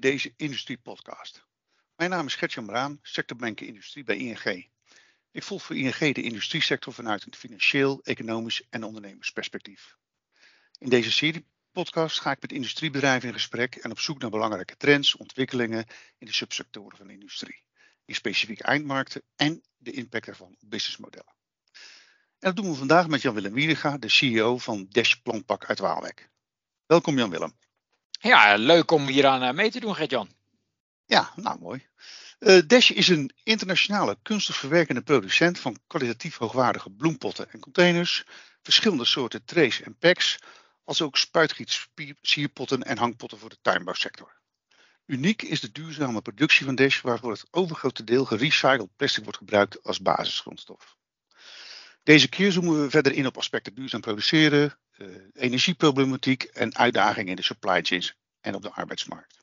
deze 0.00 0.32
Industriepodcast. 0.36 1.46
Mijn 1.96 2.10
naam 2.10 2.26
is 2.26 2.34
Gertjan 2.34 2.66
Braan, 2.66 2.98
sectorbanker 3.02 3.66
industrie 3.66 4.04
bij 4.04 4.16
ING. 4.16 4.68
Ik 5.30 5.42
volg 5.42 5.62
voor 5.62 5.76
ING 5.76 6.14
de 6.14 6.22
industriesector 6.22 6.92
vanuit 6.92 7.26
een 7.26 7.34
financieel, 7.34 8.00
economisch 8.02 8.62
en 8.70 8.84
ondernemersperspectief. 8.84 9.96
In 10.78 10.88
deze 10.88 11.12
serie 11.12 11.46
podcast 11.72 12.20
ga 12.20 12.30
ik 12.30 12.40
met 12.40 12.52
industriebedrijven 12.52 13.28
in 13.28 13.34
gesprek 13.34 13.76
en 13.76 13.90
op 13.90 14.00
zoek 14.00 14.18
naar 14.18 14.30
belangrijke 14.30 14.76
trends, 14.76 15.16
ontwikkelingen 15.16 15.86
in 16.18 16.26
de 16.26 16.32
subsectoren 16.32 16.96
van 16.96 17.06
de 17.06 17.12
industrie, 17.12 17.62
in 18.04 18.14
specifieke 18.14 18.62
eindmarkten 18.62 19.22
en 19.36 19.62
de 19.76 19.92
impact 19.92 20.26
ervan 20.26 20.56
op 20.60 20.70
businessmodellen. 20.70 21.34
En 22.38 22.54
dat 22.54 22.56
doen 22.56 22.70
we 22.70 22.74
vandaag 22.74 23.08
met 23.08 23.22
Jan-Willem 23.22 23.52
Wiedega, 23.52 23.98
de 23.98 24.08
CEO 24.08 24.58
van 24.58 24.86
Dash 24.88 25.14
Plantpak 25.14 25.64
uit 25.64 25.78
Waalwijk. 25.78 26.30
Welkom 26.86 27.18
Jan-Willem. 27.18 27.67
Ja, 28.18 28.56
leuk 28.56 28.90
om 28.90 29.06
hier 29.06 29.26
aan 29.26 29.42
eh, 29.42 29.52
mee 29.52 29.70
te 29.70 29.80
doen, 29.80 29.94
Gert-Jan. 29.94 30.28
Ja, 31.06 31.32
nou 31.36 31.58
mooi. 31.58 31.86
Uh, 32.38 32.60
Dash 32.66 32.90
is 32.90 33.08
een 33.08 33.32
internationale 33.42 34.18
kunstig 34.22 34.56
verwerkende 34.56 35.02
producent 35.02 35.58
van 35.58 35.78
kwalitatief 35.86 36.36
hoogwaardige 36.36 36.90
bloempotten 36.90 37.50
en 37.50 37.60
containers, 37.60 38.24
verschillende 38.62 39.04
soorten 39.04 39.44
trays 39.44 39.80
en 39.80 39.96
packs, 39.98 40.38
als 40.84 41.02
ook 41.02 41.16
spuitgiet, 41.16 41.88
sierpotten 42.20 42.82
en 42.82 42.98
hangpotten 42.98 43.38
voor 43.38 43.48
de 43.48 43.58
tuinbouwsector. 43.62 44.36
Uniek 45.06 45.42
is 45.42 45.60
de 45.60 45.72
duurzame 45.72 46.22
productie 46.22 46.64
van 46.64 46.74
Dash, 46.74 47.00
waarvoor 47.00 47.30
het 47.30 47.46
overgrote 47.50 48.04
deel 48.04 48.24
gerecycled 48.24 48.96
plastic 48.96 49.22
wordt 49.22 49.38
gebruikt 49.38 49.82
als 49.82 50.00
basisgrondstof. 50.00 50.96
Deze 52.02 52.28
keer 52.28 52.52
zoomen 52.52 52.82
we 52.82 52.90
verder 52.90 53.12
in 53.12 53.26
op 53.26 53.36
aspecten 53.36 53.74
duurzaam 53.74 54.00
produceren, 54.00 54.78
energieproblematiek 55.32 56.42
en 56.42 56.76
uitdagingen 56.76 57.28
in 57.28 57.36
de 57.36 57.42
supply 57.42 57.82
chains 57.82 58.14
en 58.40 58.54
op 58.54 58.62
de 58.62 58.70
arbeidsmarkt. 58.70 59.38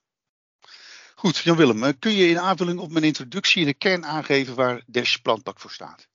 Goed, 1.16 1.38
Jan-Willem, 1.38 1.84
eh, 1.84 1.94
kun 2.00 2.12
je 2.12 2.28
in 2.28 2.39
aanvulling 2.39 2.80
op 2.80 2.92
mijn 2.92 3.03
introductie 3.03 3.62
in 3.62 3.67
de 3.67 3.73
kern 3.73 4.06
aangeven 4.06 4.56
waar 4.56 4.81
Dash 4.86 5.16
Plantpak 5.16 5.59
voor 5.59 5.72
staat? 5.72 6.08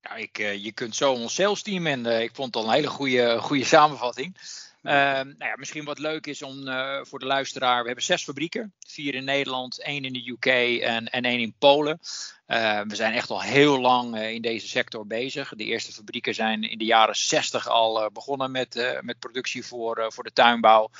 Ja, 0.00 0.14
ik, 0.14 0.38
uh, 0.38 0.64
je 0.64 0.72
kunt 0.72 0.96
zo 0.96 1.12
ons 1.12 1.34
sales 1.34 1.62
team 1.62 1.86
en 1.86 2.06
uh, 2.06 2.20
ik 2.20 2.34
vond 2.34 2.54
het 2.54 2.64
al 2.64 2.68
een 2.68 2.74
hele 2.74 2.88
goede, 2.88 3.38
goede 3.40 3.64
samenvatting. 3.64 4.36
Uh, 4.84 4.92
nou 4.92 5.34
ja, 5.38 5.56
misschien 5.56 5.84
wat 5.84 5.98
leuk 5.98 6.26
is 6.26 6.42
om 6.42 6.68
uh, 6.68 6.98
voor 7.02 7.18
de 7.18 7.26
luisteraar. 7.26 7.80
We 7.80 7.86
hebben 7.86 8.04
zes 8.04 8.24
fabrieken. 8.24 8.74
Vier 8.86 9.14
in 9.14 9.24
Nederland, 9.24 9.82
één 9.82 10.04
in 10.04 10.12
de 10.12 10.30
UK 10.30 10.46
en, 10.82 11.10
en 11.10 11.22
één 11.22 11.40
in 11.40 11.54
Polen. 11.58 11.98
Uh, 12.46 12.80
we 12.80 12.94
zijn 12.94 13.12
echt 13.12 13.30
al 13.30 13.42
heel 13.42 13.80
lang 13.80 14.20
in 14.20 14.42
deze 14.42 14.68
sector 14.68 15.06
bezig. 15.06 15.52
De 15.56 15.64
eerste 15.64 15.92
fabrieken 15.92 16.34
zijn 16.34 16.62
in 16.62 16.78
de 16.78 16.84
jaren 16.84 17.16
60 17.16 17.68
al 17.68 18.10
begonnen 18.12 18.50
met, 18.50 18.98
met 19.00 19.18
productie 19.18 19.64
voor, 19.64 20.06
voor 20.12 20.24
de 20.24 20.32
tuinbouw. 20.32 20.90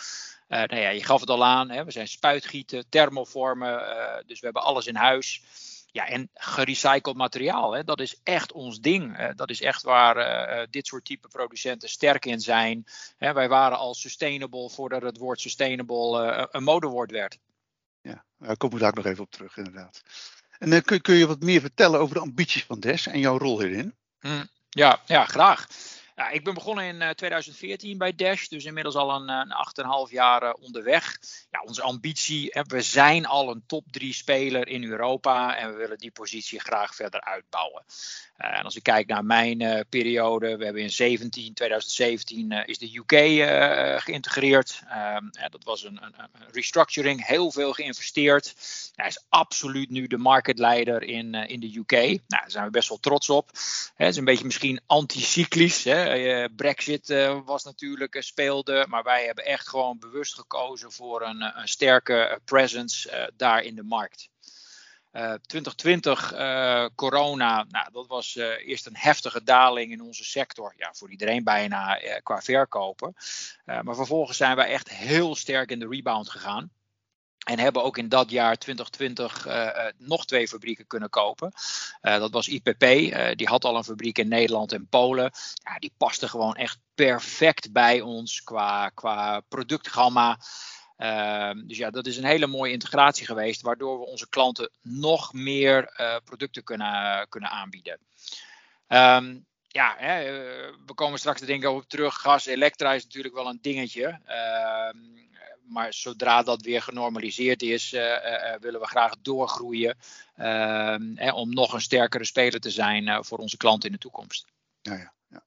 nou 0.48 0.76
ja, 0.76 0.88
je 0.88 1.04
gaf 1.04 1.20
het 1.20 1.30
al 1.30 1.44
aan. 1.44 1.70
Hè, 1.70 1.84
we 1.84 1.90
zijn 1.90 2.08
spuitgieten, 2.08 2.88
thermoformen. 2.88 3.82
dus 4.26 4.40
we 4.40 4.44
hebben 4.44 4.62
alles 4.62 4.86
in 4.86 4.96
huis. 4.96 5.42
Ja, 5.94 6.06
en 6.08 6.30
gerecycled 6.34 7.16
materiaal, 7.16 7.72
hè, 7.72 7.84
dat 7.84 8.00
is 8.00 8.20
echt 8.22 8.52
ons 8.52 8.80
ding. 8.80 9.20
Uh, 9.20 9.28
dat 9.34 9.50
is 9.50 9.60
echt 9.60 9.82
waar 9.82 10.16
uh, 10.16 10.66
dit 10.70 10.86
soort 10.86 11.04
type 11.04 11.28
producenten 11.28 11.88
sterk 11.88 12.24
in 12.24 12.40
zijn. 12.40 12.84
Hè, 13.16 13.32
wij 13.32 13.48
waren 13.48 13.78
al 13.78 13.94
sustainable 13.94 14.70
voordat 14.70 15.02
het 15.02 15.18
woord 15.18 15.40
sustainable 15.40 16.36
uh, 16.36 16.44
een 16.50 16.62
modewoord 16.62 17.10
werd. 17.10 17.38
Ja, 18.00 18.24
daar 18.38 18.56
komen 18.56 18.76
we 18.76 18.82
daar 18.82 18.94
nog 18.94 19.06
even 19.06 19.24
op 19.24 19.30
terug, 19.30 19.56
inderdaad. 19.56 20.02
En 20.58 20.82
kun, 20.82 21.00
kun, 21.00 21.14
je 21.14 21.26
wat 21.26 21.40
meer 21.40 21.60
vertellen 21.60 22.00
over 22.00 22.14
de 22.14 22.20
ambities 22.20 22.64
van 22.64 22.80
DES 22.80 23.06
en 23.06 23.18
jouw 23.18 23.38
rol 23.38 23.60
hierin? 23.60 23.94
Mm, 24.20 24.48
ja, 24.68 25.02
ja, 25.06 25.24
graag. 25.24 25.66
Ja, 26.16 26.30
ik 26.30 26.44
ben 26.44 26.54
begonnen 26.54 26.84
in 26.84 27.00
uh, 27.00 27.10
2014 27.10 27.98
bij 27.98 28.14
Dash, 28.14 28.46
dus 28.46 28.64
inmiddels 28.64 28.94
al 28.94 29.14
een, 29.14 29.28
een 29.28 29.52
8,5 30.08 30.12
jaar 30.12 30.42
uh, 30.42 30.52
onderweg. 30.60 31.18
Ja, 31.50 31.60
onze 31.64 31.82
ambitie, 31.82 32.62
we 32.66 32.82
zijn 32.82 33.26
al 33.26 33.50
een 33.50 33.62
top 33.66 33.84
3 33.90 34.12
speler 34.12 34.68
in 34.68 34.84
Europa 34.84 35.56
en 35.56 35.70
we 35.70 35.76
willen 35.76 35.98
die 35.98 36.10
positie 36.10 36.60
graag 36.60 36.94
verder 36.94 37.20
uitbouwen. 37.20 37.84
Uh, 38.38 38.58
en 38.58 38.64
als 38.64 38.76
ik 38.76 38.82
kijk 38.82 39.06
naar 39.06 39.24
mijn 39.24 39.86
periode, 39.88 40.56
we 40.56 40.64
hebben 40.64 40.82
in 40.82 40.90
17, 40.90 41.54
2017 41.54 42.50
is 42.50 42.78
de 42.78 42.96
UK 42.96 43.12
geïntegreerd. 44.02 44.82
Ehm, 44.88 45.24
dat 45.50 45.64
was 45.64 45.84
een, 45.84 46.02
een, 46.02 46.14
een, 46.18 46.52
restructuring, 46.52 47.26
heel 47.26 47.50
veel 47.50 47.72
geïnvesteerd. 47.72 48.54
Hij 48.94 49.06
is 49.06 49.24
absoluut 49.28 49.90
nu 49.90 50.06
de 50.06 50.18
marketleider 50.18 51.02
in, 51.02 51.34
in 51.34 51.60
de 51.60 51.76
UK. 51.78 51.92
Nou, 51.92 52.18
daar 52.26 52.50
zijn 52.50 52.64
we 52.64 52.70
best 52.70 52.88
wel 52.88 52.98
trots 52.98 53.30
op. 53.30 53.48
Het 53.94 54.08
is 54.08 54.16
een 54.16 54.24
beetje 54.24 54.44
misschien 54.44 54.80
anticyclisch. 54.86 55.84
Hè. 55.84 56.03
Eh, 56.08 56.44
Brexit 56.56 57.10
uh, 57.10 57.40
was 57.44 57.64
natuurlijk 57.64 58.16
speelde, 58.18 58.86
maar 58.88 59.02
wij 59.02 59.24
hebben 59.24 59.44
echt 59.44 59.68
gewoon 59.68 59.98
bewust 59.98 60.34
gekozen 60.34 60.92
voor 60.92 61.22
een, 61.22 61.58
een 61.60 61.68
sterke 61.68 62.40
presence 62.44 63.30
daar 63.36 63.62
in 63.62 63.74
de 63.74 63.82
markt. 63.82 64.32
2020 65.46 66.32
corona, 66.94 67.64
nou, 67.68 67.88
dat 67.92 68.06
was 68.06 68.34
eerst 68.36 68.86
een 68.86 68.96
heftige 68.96 69.42
daling 69.42 69.92
in 69.92 70.00
onze 70.00 70.24
sector. 70.24 70.74
Ja, 70.76 70.94
voor 70.94 71.10
iedereen 71.10 71.44
bijna 71.44 72.00
qua 72.22 72.40
verkopen. 72.40 73.14
maar 73.64 73.94
vervolgens 73.94 74.36
zijn 74.36 74.56
wij 74.56 74.66
echt 74.66 74.88
heel 74.88 75.34
sterk 75.36 75.70
in 75.70 75.78
de 75.78 75.88
rebound 75.88 76.30
gegaan. 76.30 76.70
En 77.44 77.58
hebben 77.58 77.84
ook 77.84 77.98
in 77.98 78.08
dat 78.08 78.30
jaar 78.30 78.56
2020 78.56 79.46
uh, 79.46 79.68
nog 79.98 80.26
twee 80.26 80.48
fabrieken 80.48 80.86
kunnen 80.86 81.10
kopen. 81.10 81.52
Uh, 82.02 82.18
dat 82.18 82.30
was 82.30 82.48
IPP. 82.48 82.80
Die 83.36 83.46
had 83.46 83.64
al 83.64 83.76
een 83.76 83.84
fabriek 83.84 84.18
in 84.18 84.28
Nederland 84.28 84.72
en 84.72 84.86
Polen. 84.88 85.30
Die 85.78 85.92
paste 85.96 86.28
gewoon 86.28 86.54
echt 86.54 86.78
perfect 86.94 87.72
bij 87.72 88.00
ons 88.00 88.42
qua, 88.42 88.88
qua 88.88 89.40
productgamma. 89.40 90.38
Ehm, 90.96 91.66
dus 91.66 91.76
ja, 91.76 91.90
dat 91.90 92.06
is 92.06 92.16
een 92.16 92.24
hele 92.24 92.46
mooie 92.46 92.72
integratie 92.72 93.26
geweest, 93.26 93.62
waardoor 93.62 93.98
we 93.98 94.06
onze 94.06 94.28
klanten 94.28 94.70
nog 94.82 95.32
meer 95.32 95.92
producten 96.24 96.64
kunnen, 96.64 97.28
kunnen 97.28 97.50
aanbieden. 97.50 97.98
Um, 98.88 99.46
ja, 99.68 99.94
hè, 99.98 100.22
we 100.86 100.94
komen 100.94 101.18
straks 101.18 101.40
te 101.40 101.46
denken 101.46 101.70
over 101.70 101.86
terug. 101.86 102.14
Gas, 102.14 102.46
elektra 102.46 102.92
is 102.92 103.04
natuurlijk 103.04 103.34
wel 103.34 103.48
een 103.48 103.58
dingetje. 103.60 104.20
Uh, 104.28 105.02
maar 105.66 105.92
zodra 105.92 106.42
dat 106.42 106.62
weer 106.62 106.82
genormaliseerd 106.82 107.62
is, 107.62 107.92
uh, 107.92 108.00
uh, 108.00 108.54
willen 108.60 108.80
we 108.80 108.86
graag 108.86 109.14
doorgroeien. 109.22 109.96
Ehm, 110.36 111.30
om 111.34 111.54
nog 111.54 111.72
een 111.72 111.80
sterkere 111.80 112.24
speler 112.24 112.60
te 112.60 112.70
zijn 112.70 113.24
voor 113.24 113.38
onze 113.38 113.56
klanten 113.56 113.88
in 113.88 113.94
de 113.94 114.00
toekomst. 114.00 114.44
Ja, 114.80 114.94
ja, 114.94 115.42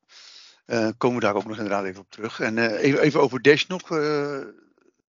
ja. 0.66 0.92
komen 0.98 1.20
we 1.20 1.26
daar 1.26 1.36
ook 1.36 1.46
nog 1.46 1.58
inderdaad 1.58 1.86
even 1.86 2.02
op 2.02 2.10
terug. 2.10 2.40
En 2.40 2.78
even, 2.78 3.02
even, 3.02 3.22
over 3.22 3.42
Dash 3.42 3.66
nog 3.66 3.88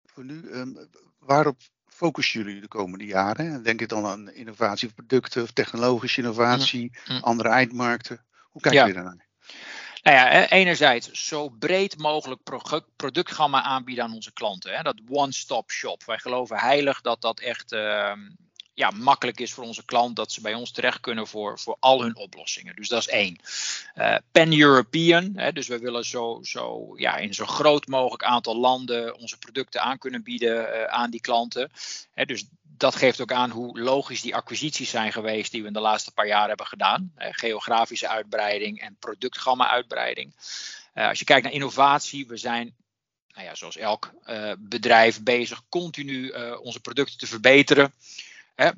voor 0.05 0.25
nu. 0.25 0.51
Um, 0.51 0.89
waarop 1.19 1.57
focussen 1.87 2.43
jullie 2.43 2.61
de 2.61 2.69
komende 2.69 3.05
jaren? 3.05 3.63
Denk 3.63 3.81
je 3.81 3.87
dan 3.87 4.07
aan 4.07 4.31
innovatie 4.31 4.89
of 4.89 4.95
producten 4.95 5.43
of 5.43 5.51
technologische 5.51 6.21
innovatie, 6.21 6.99
mm, 7.09 7.17
andere 7.17 7.49
eindmarkten? 7.49 8.25
Hoe 8.51 8.63
kijk 8.63 8.75
je 8.75 8.81
ja. 8.81 8.93
daarnaar? 8.93 9.28
Nou 10.03 10.17
ja, 10.17 10.49
enerzijds 10.49 11.11
zo 11.13 11.49
breed 11.49 11.99
mogelijk 11.99 12.41
productgamma 12.97 13.63
aanbieden 13.63 14.05
aan 14.05 14.15
onze 14.15 14.33
klanten. 14.33 14.77
Hè? 14.77 14.83
Dat 14.83 15.01
one-stop 15.09 15.71
shop. 15.71 16.05
Wij 16.05 16.19
geloven 16.19 16.59
heilig 16.59 17.01
dat 17.01 17.21
dat 17.21 17.41
echt 17.41 17.73
uh, 17.73 18.13
ja, 18.75 18.91
makkelijk 18.91 19.41
is 19.41 19.53
voor 19.53 19.65
onze 19.65 19.85
klant. 19.85 20.17
Dat 20.17 20.33
ze 20.33 20.41
bij 20.41 20.55
ons 20.55 20.73
terecht 20.73 21.01
kunnen 21.01 21.27
voor, 21.27 21.59
voor 21.59 21.77
al 21.81 22.03
hun 22.03 22.17
oplossingen. 22.17 22.77
Dus 22.77 22.89
dat 22.89 23.01
is 23.01 23.09
één. 23.09 23.41
Uh, 23.97 24.17
Pan-European. 24.33 25.51
Dus 25.53 25.69
we 25.69 25.79
willen 25.79 26.05
zo, 26.05 26.39
zo, 26.43 26.93
ja, 26.97 27.17
in 27.17 27.35
zo 27.35 27.47
groot 27.47 27.87
mogelijk 27.87 28.23
aantal 28.23 28.57
landen 28.57 29.19
onze 29.19 29.39
producten 29.39 29.83
aan 29.83 29.99
kunnen 29.99 30.23
bieden 30.23 30.57
uh, 30.57 30.85
aan 30.85 31.11
die 31.11 31.21
klanten. 31.21 31.71
Hè? 32.15 32.25
Dus 32.25 32.45
dat 32.79 32.95
geeft 32.95 33.21
ook 33.21 33.33
aan 33.33 33.51
hoe 33.51 33.81
logisch 33.81 34.21
die 34.21 34.35
acquisities 34.35 34.91
zijn 34.91 35.13
geweest 35.13 35.51
die 35.53 35.61
we 35.61 35.67
in 35.67 35.73
de 35.73 35.81
laatste 35.81 36.13
paar 36.13 36.27
jaar 36.27 36.49
hebben 36.49 36.67
gedaan. 36.67 37.13
Eh, 37.17 37.29
geografische 37.31 38.09
uitbreiding 38.09 38.81
en 38.81 38.97
productgamma 38.99 39.69
uitbreiding. 39.69 40.35
Uh, 40.95 41.09
als 41.09 41.19
je 41.19 41.25
kijkt 41.25 41.45
naar 41.45 41.53
innovatie, 41.53 42.27
we 42.27 42.37
zijn 42.37 42.77
nou 43.29 43.47
ja, 43.47 43.55
zoals 43.55 43.77
elk 43.77 44.11
uh, 44.27 44.53
bedrijf 44.59 45.23
bezig 45.23 45.63
continu 45.69 46.33
uh, 46.33 46.61
onze 46.61 46.81
producten 46.81 47.19
te 47.19 47.27
verbeteren. 47.27 47.95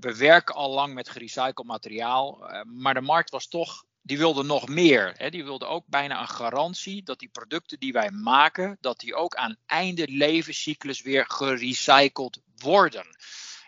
we 0.00 0.17
werken 0.17 0.55
al 0.55 0.70
lang 0.70 0.94
met 0.94 1.08
gerecycled 1.08 1.67
materiaal, 1.67 2.50
maar 2.64 2.94
de 2.94 3.00
markt 3.00 3.31
was 3.31 3.49
toch 3.49 3.85
die 4.02 4.19
wilde 4.19 4.43
nog 4.43 4.69
meer. 4.69 5.12
Hè. 5.17 5.31
Die 5.31 5.44
wilde 5.44 5.67
ook 5.67 5.85
bijna 5.87 6.20
een 6.20 6.29
garantie 6.29 7.02
dat 7.02 7.19
die 7.19 7.29
producten 7.29 7.79
die 7.79 7.93
wij 7.93 8.11
maken, 8.11 8.76
dat 8.81 9.00
die 9.00 9.14
ook 9.14 9.35
aan 9.35 9.56
einde 9.67 10.08
levenscyclus 10.08 11.02
weer 11.02 11.25
gerecycled 11.29 12.41
worden 12.56 13.06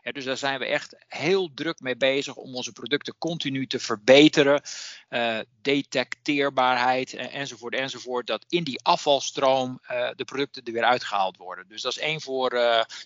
dus 0.03 0.25
daar 0.25 0.37
zijn 0.37 0.59
we 0.59 0.67
echt 0.67 0.95
heel 1.09 1.55
druk 1.55 1.81
mee 1.81 1.97
bezig 1.97 2.35
om 2.35 2.55
onze 2.55 2.73
producten 2.73 3.15
continu 3.19 3.67
te 3.67 3.79
verbeteren. 3.79 4.63
Uh, 5.11 5.39
detecteerbaarheid 5.63 7.13
uh, 7.13 7.35
enzovoort 7.35 7.75
enzovoort. 7.75 8.27
Dat 8.27 8.45
in 8.49 8.65
die 8.65 8.83
afvalstroom 8.83 9.81
uh, 9.91 10.11
de 10.17 10.25
producten 10.25 10.65
er 10.65 10.73
weer 10.73 10.85
uitgehaald 10.85 11.37
worden. 11.37 11.69
Dus 11.69 11.83
dat 11.83 11.97
is 11.97 12.03
één 12.03 12.21
voor 12.21 12.61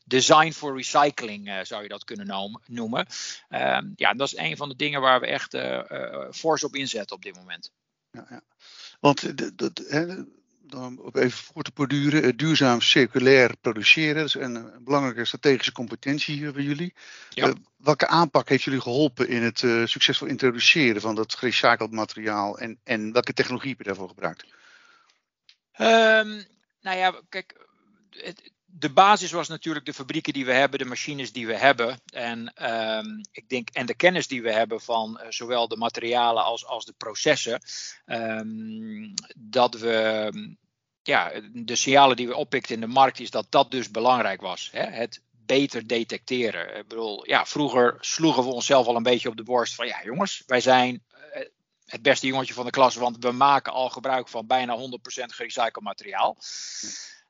design 0.05 0.51
for 0.51 0.77
recycling 0.77 1.51
zou 1.63 1.83
je 1.83 1.89
dat 1.89 2.05
kunnen 2.05 2.61
noemen. 2.67 3.07
Ehm, 3.49 3.89
ja, 3.97 4.15
dat 4.15 4.27
is 4.27 4.37
een 4.37 4.57
van 4.57 4.69
de 4.69 4.77
dingen 4.77 5.01
waar 5.01 5.21
we 5.21 5.27
echt 5.27 5.57
fors 6.31 6.65
op 6.65 6.75
inzetten 6.75 7.17
op 7.17 7.23
dit 7.23 7.35
moment. 7.35 7.73
Ja, 8.11 8.27
ja. 8.31 8.41
Want 9.01 9.39
de, 9.39 9.53
dan 10.67 11.11
even 11.13 11.39
voor 11.39 11.63
te 11.63 11.71
borduren, 11.75 12.37
duurzaam 12.37 12.81
circulair 12.81 13.57
produceren. 13.61 14.17
Dat 14.17 14.27
is 14.27 14.35
een, 14.35 14.73
belangrijke 14.85 15.25
strategische 15.25 15.73
competentie 15.73 16.51
bij 16.53 16.63
jullie. 16.63 16.95
Ja. 17.29 17.53
welke 17.77 18.07
aanpak 18.07 18.49
heeft 18.49 18.63
jullie 18.63 18.81
geholpen 18.81 19.29
in 19.29 19.43
het 19.43 19.59
succesvol 19.85 20.29
introduceren 20.29 21.01
van 21.01 21.15
dat 21.15 21.35
gerecycled 21.35 21.91
materiaal 21.91 22.59
en, 22.59 22.79
en 22.85 23.13
welke 23.13 23.33
technologie 23.33 23.69
heb 23.69 23.79
je 23.79 23.85
daarvoor 23.85 24.09
gebruikt? 24.09 24.45
Um, 25.79 26.45
nou 26.81 26.97
ja, 26.97 27.21
kijk, 27.29 27.67
het, 28.11 28.53
de 28.79 28.91
basis 28.93 29.31
was 29.31 29.49
natuurlijk 29.49 29.87
de 29.87 29.95
fabrieken 29.95 30.33
die 30.33 30.45
we 30.45 30.53
hebben, 30.53 30.79
de 30.79 30.85
machines 30.85 31.33
die 31.33 31.47
we 31.47 31.57
hebben. 31.57 32.01
En, 32.13 32.53
um, 32.73 33.21
ik 33.33 33.49
denk, 33.49 33.69
en 33.69 33.87
de 33.87 33.95
kennis 33.95 34.27
die 34.27 34.43
we 34.43 34.53
hebben 34.53 34.81
van 34.81 35.21
uh, 35.23 35.27
zowel 35.31 35.69
de 35.69 35.77
materialen 35.77 36.45
als, 36.45 36.67
als 36.67 36.85
de 36.85 36.93
processen. 36.93 37.61
Um, 38.07 39.15
dat 39.37 39.75
we, 39.75 40.57
ja, 41.03 41.33
de 41.53 41.77
signalen 41.77 42.17
die 42.17 42.29
we 42.29 42.37
oppikten 42.37 42.75
in 42.75 42.81
de 42.81 42.87
markt, 42.87 43.21
is 43.21 43.31
dat 43.31 43.47
dat 43.49 43.71
dus 43.71 43.91
belangrijk 43.91 44.41
was. 44.41 44.69
Hè? 44.73 44.85
Het 44.85 45.23
beter 45.31 45.87
detecteren. 45.87 46.77
Ik 46.77 46.89
bedoel, 46.89 47.29
ja, 47.29 47.47
vroeger 47.47 47.97
sloegen 48.01 48.43
we 48.45 48.51
onszelf 48.51 48.87
al 48.87 48.97
een 48.97 49.03
beetje 49.03 49.29
op 49.29 49.37
de 49.37 49.43
borst 49.43 49.75
van, 49.75 49.87
ja 49.87 50.03
jongens, 50.05 50.43
wij 50.47 50.61
zijn 50.61 51.05
uh, 51.11 51.43
het 51.85 52.03
beste 52.03 52.27
jongetje 52.27 52.55
van 52.55 52.65
de 52.65 52.71
klas, 52.71 52.95
want 52.95 53.17
we 53.19 53.33
maken 53.33 53.73
al 53.73 53.89
gebruik 53.89 54.29
van 54.29 54.47
bijna 54.47 54.77
100% 54.79 54.81
gerecycled 55.07 55.85
materiaal. 55.85 56.37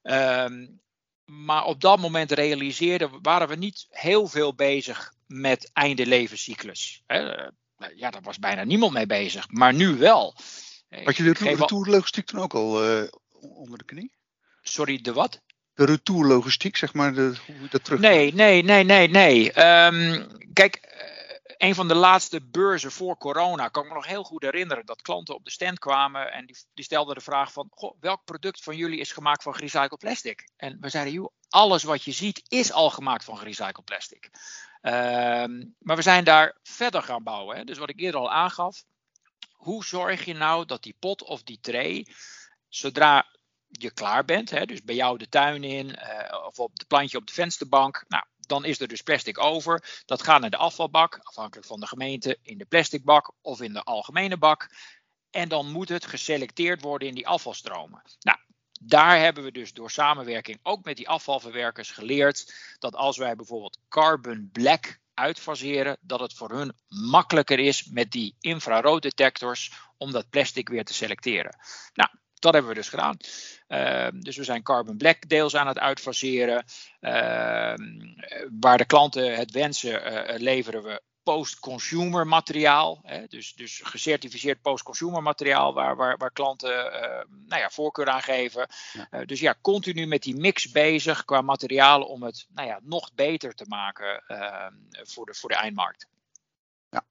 Um, 0.02 0.81
maar 1.26 1.64
op 1.64 1.81
dat 1.81 2.00
moment 2.00 2.32
realiseerden 2.32 3.11
waren 3.23 3.49
we 3.49 3.55
niet 3.55 3.87
heel 3.90 4.26
veel 4.26 4.55
bezig 4.55 5.12
met 5.26 5.70
einde 5.73 6.06
levenscyclus. 6.06 7.02
Nou 7.06 7.93
ja, 7.94 8.11
daar 8.11 8.23
was 8.23 8.38
bijna 8.38 8.64
niemand 8.64 8.93
mee 8.93 9.06
bezig, 9.06 9.46
maar 9.50 9.75
nu 9.75 9.96
wel. 9.96 10.34
Had 11.05 11.17
je 11.17 11.23
de 11.23 11.32
retourlogistiek 11.32 12.26
toen 12.26 12.40
ook 12.40 12.55
al 12.55 13.00
uh, 13.00 13.08
onder 13.40 13.78
de 13.78 13.84
knie? 13.84 14.12
Sorry, 14.62 15.00
de 15.00 15.12
wat? 15.12 15.40
De 15.75 15.84
retourlogistiek, 15.84 16.76
zeg 16.76 16.94
maar, 16.94 17.14
de, 17.14 17.34
hoe 17.46 17.69
dat 17.69 17.84
terug. 17.84 18.00
Nee, 18.00 18.34
nee, 18.34 18.62
nee, 18.62 18.84
nee, 18.84 19.08
nee. 19.08 19.67
Um, 19.67 20.26
kijk, 20.52 20.81
een 21.56 21.75
van 21.75 21.88
de 21.88 21.94
laatste 21.94 22.41
beurzen 22.43 22.93
voor 22.93 23.17
corona 23.17 23.69
kan 23.69 23.82
ik 23.82 23.88
me 23.88 23.94
nog 23.94 24.06
heel 24.06 24.25
goed 24.25 24.43
herinneren 24.43 24.87
dat 24.87 25.03
klanten 25.03 25.35
op 25.35 25.44
de 25.44 25.50
stand 25.50 25.79
kwamen 25.79 26.32
en 26.32 26.47
die, 26.47 26.56
die 26.75 26.85
stelden 26.85 27.14
de 27.14 27.20
vraag 27.20 27.53
van 27.53 27.69
goh, 27.70 27.97
welk 28.00 28.25
product 28.25 28.62
van 28.62 28.76
jullie 28.76 29.00
is 29.00 29.12
gemaakt 29.12 29.43
van 29.43 29.55
gerecycled 29.55 29.99
plastic? 29.99 30.49
En 30.56 30.76
we 30.81 30.88
zeiden, 30.88 31.12
joh, 31.12 31.32
alles 31.49 31.82
wat 31.82 32.03
je 32.03 32.12
ziet 32.12 32.43
is 32.49 32.73
al 32.73 32.91
gemaakt 32.91 33.25
van 33.25 33.38
gerecycled 33.38 33.85
plastic. 33.85 34.31
Ehm, 34.81 35.64
maar 35.79 35.97
we 35.97 36.03
zijn 36.03 36.25
daar 36.25 36.58
verder 36.62 37.03
gaan 37.03 37.23
bouwen. 37.23 37.56
Hè? 37.56 37.64
Dus 37.64 37.79
wat 37.79 37.88
ik 37.88 38.00
eerder 38.00 38.20
al 38.20 38.32
aangaf, 38.32 38.85
hoe 39.53 39.85
zorg 39.85 40.25
je 40.25 40.35
nou 40.35 40.67
dat 40.67 40.82
die 40.82 40.97
pot 40.99 41.23
of 41.23 41.43
die 41.43 41.58
tray, 41.61 42.06
zodra 42.69 43.26
je 43.69 43.91
klaar 43.91 44.25
bent, 44.25 44.50
hè, 44.50 44.67
dus 44.67 44.82
bij 44.82 44.94
jou 44.94 45.19
de 45.19 45.29
tuin 45.29 45.64
in 45.64 45.88
uh, 45.88 46.44
of 46.47 46.58
op 46.58 46.70
het 46.73 46.87
plantje 46.87 47.19
op 47.19 47.26
de 47.26 47.32
vensterbank, 47.32 48.05
nou, 48.08 48.25
dan 48.46 48.64
is 48.64 48.81
er 48.81 48.88
dus 48.88 49.02
plastic 49.02 49.38
over. 49.38 50.02
Dat 50.04 50.22
gaat 50.22 50.40
naar 50.40 50.50
de 50.50 50.56
afvalbak, 50.56 51.19
afhankelijk 51.22 51.66
van 51.66 51.81
de 51.81 51.87
gemeente, 51.87 52.38
in 52.43 52.58
de 52.58 52.64
plastic 52.64 53.04
bak 53.04 53.32
of 53.40 53.60
in 53.60 53.72
de 53.72 53.82
algemene 53.82 54.37
bak. 54.37 54.70
En 55.31 55.48
dan 55.48 55.70
moet 55.70 55.88
het 55.88 56.06
geselecteerd 56.06 56.82
worden 56.82 57.08
in 57.08 57.14
die 57.14 57.28
afvalstromen. 57.28 58.02
Nou, 58.20 58.38
daar 58.81 59.19
hebben 59.19 59.44
we 59.44 59.52
dus 59.52 59.72
door 59.72 59.90
samenwerking 59.90 60.58
ook 60.62 60.84
met 60.84 60.96
die 60.96 61.08
afvalverwerkers 61.08 61.90
geleerd 61.90 62.54
dat 62.78 62.94
als 62.94 63.16
wij 63.16 63.37
bijvoorbeeld 63.37 63.78
carbon 63.88 64.48
black 64.52 64.98
uitfaseren, 65.14 65.96
dat 66.00 66.20
het 66.20 66.34
voor 66.34 66.50
hun 66.50 66.72
makkelijker 66.88 67.58
is 67.58 67.84
met 67.84 68.10
die 68.10 68.37
infraroodetectors 68.40 69.72
om 69.96 70.12
dat 70.12 70.31
plastic 70.31 70.69
weer 70.69 70.84
te 70.84 70.94
selecteren. 70.94 71.58
Nou, 71.94 72.10
dat 72.38 72.52
hebben 72.52 72.70
we 72.70 72.76
dus 72.76 72.88
gedaan. 72.88 73.16
Ehm, 73.66 74.20
dus 74.20 74.36
we 74.36 74.44
zijn 74.44 74.62
carbon 74.62 74.96
black 74.96 75.28
deels 75.28 75.56
aan 75.56 75.66
het 75.66 75.78
uitfaseren. 75.78 76.64
Ehm, 77.00 77.80
waar 78.60 78.78
de 78.78 78.84
klanten 78.84 79.34
het 79.34 79.50
wensen, 79.50 80.12
uh, 80.12 80.38
leveren 80.38 80.82
we 80.82 81.02
post-consumer 81.22 82.26
materiaal. 82.26 83.00
Hè, 83.02 83.26
dus, 83.26 83.52
dus 83.54 83.80
gecertificeerd 83.84 84.60
post-consumer 84.60 85.22
materiaal 85.22 85.74
waar, 85.74 85.96
waar, 85.96 86.16
waar 86.16 86.32
klanten 86.32 86.70
uh, 86.70 87.00
nou 87.46 87.60
ja, 87.60 87.70
voorkeur 87.70 88.08
aan 88.08 88.22
geven. 88.22 88.68
Ja. 88.92 89.08
Uh, 89.10 89.26
dus 89.26 89.40
ja, 89.40 89.54
continu 89.60 90.06
met 90.06 90.22
die 90.22 90.36
mix 90.36 90.70
bezig 90.70 91.24
qua 91.24 91.40
materialen 91.40 92.08
om 92.08 92.22
het 92.22 92.46
nou 92.54 92.68
ja, 92.68 92.80
nog 92.82 93.14
beter 93.14 93.54
te 93.54 93.64
maken 93.68 94.22
voor, 94.92 95.26
de, 95.26 95.34
voor 95.34 95.48
de 95.48 95.56
eindmarkt. 95.56 96.06
Ja, 96.90 97.06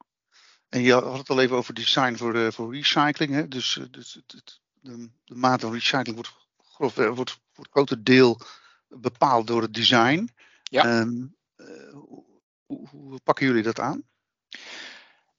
en 0.69 0.81
je 0.81 0.93
had 0.93 1.17
het 1.17 1.29
al 1.29 1.41
even 1.41 1.57
over 1.57 1.73
design 1.73 2.15
voor, 2.15 2.53
voor 2.53 2.75
recycling. 2.75 3.33
Hè? 3.33 3.47
Dus, 3.47 3.79
dus 3.91 4.13
het, 4.13 4.31
het, 4.31 4.59
de, 4.85 5.09
de 5.23 5.35
mate 5.35 5.65
van 5.65 5.73
recycling 5.73 6.15
wordt, 6.15 6.33
grof, 6.57 6.97
eh, 6.97 7.09
wordt 7.09 7.39
voor 7.51 7.63
het 7.63 7.73
grote 7.73 8.03
deel 8.03 8.39
bepaald 8.87 9.47
door 9.47 9.61
het 9.61 9.73
design. 9.73 10.29
Ja. 10.63 10.99
Um, 10.99 11.35
hoe, 12.65 12.87
hoe, 12.89 13.19
pakken 13.23 13.45
jullie 13.45 13.63
dat 13.63 13.79
aan? 13.79 14.03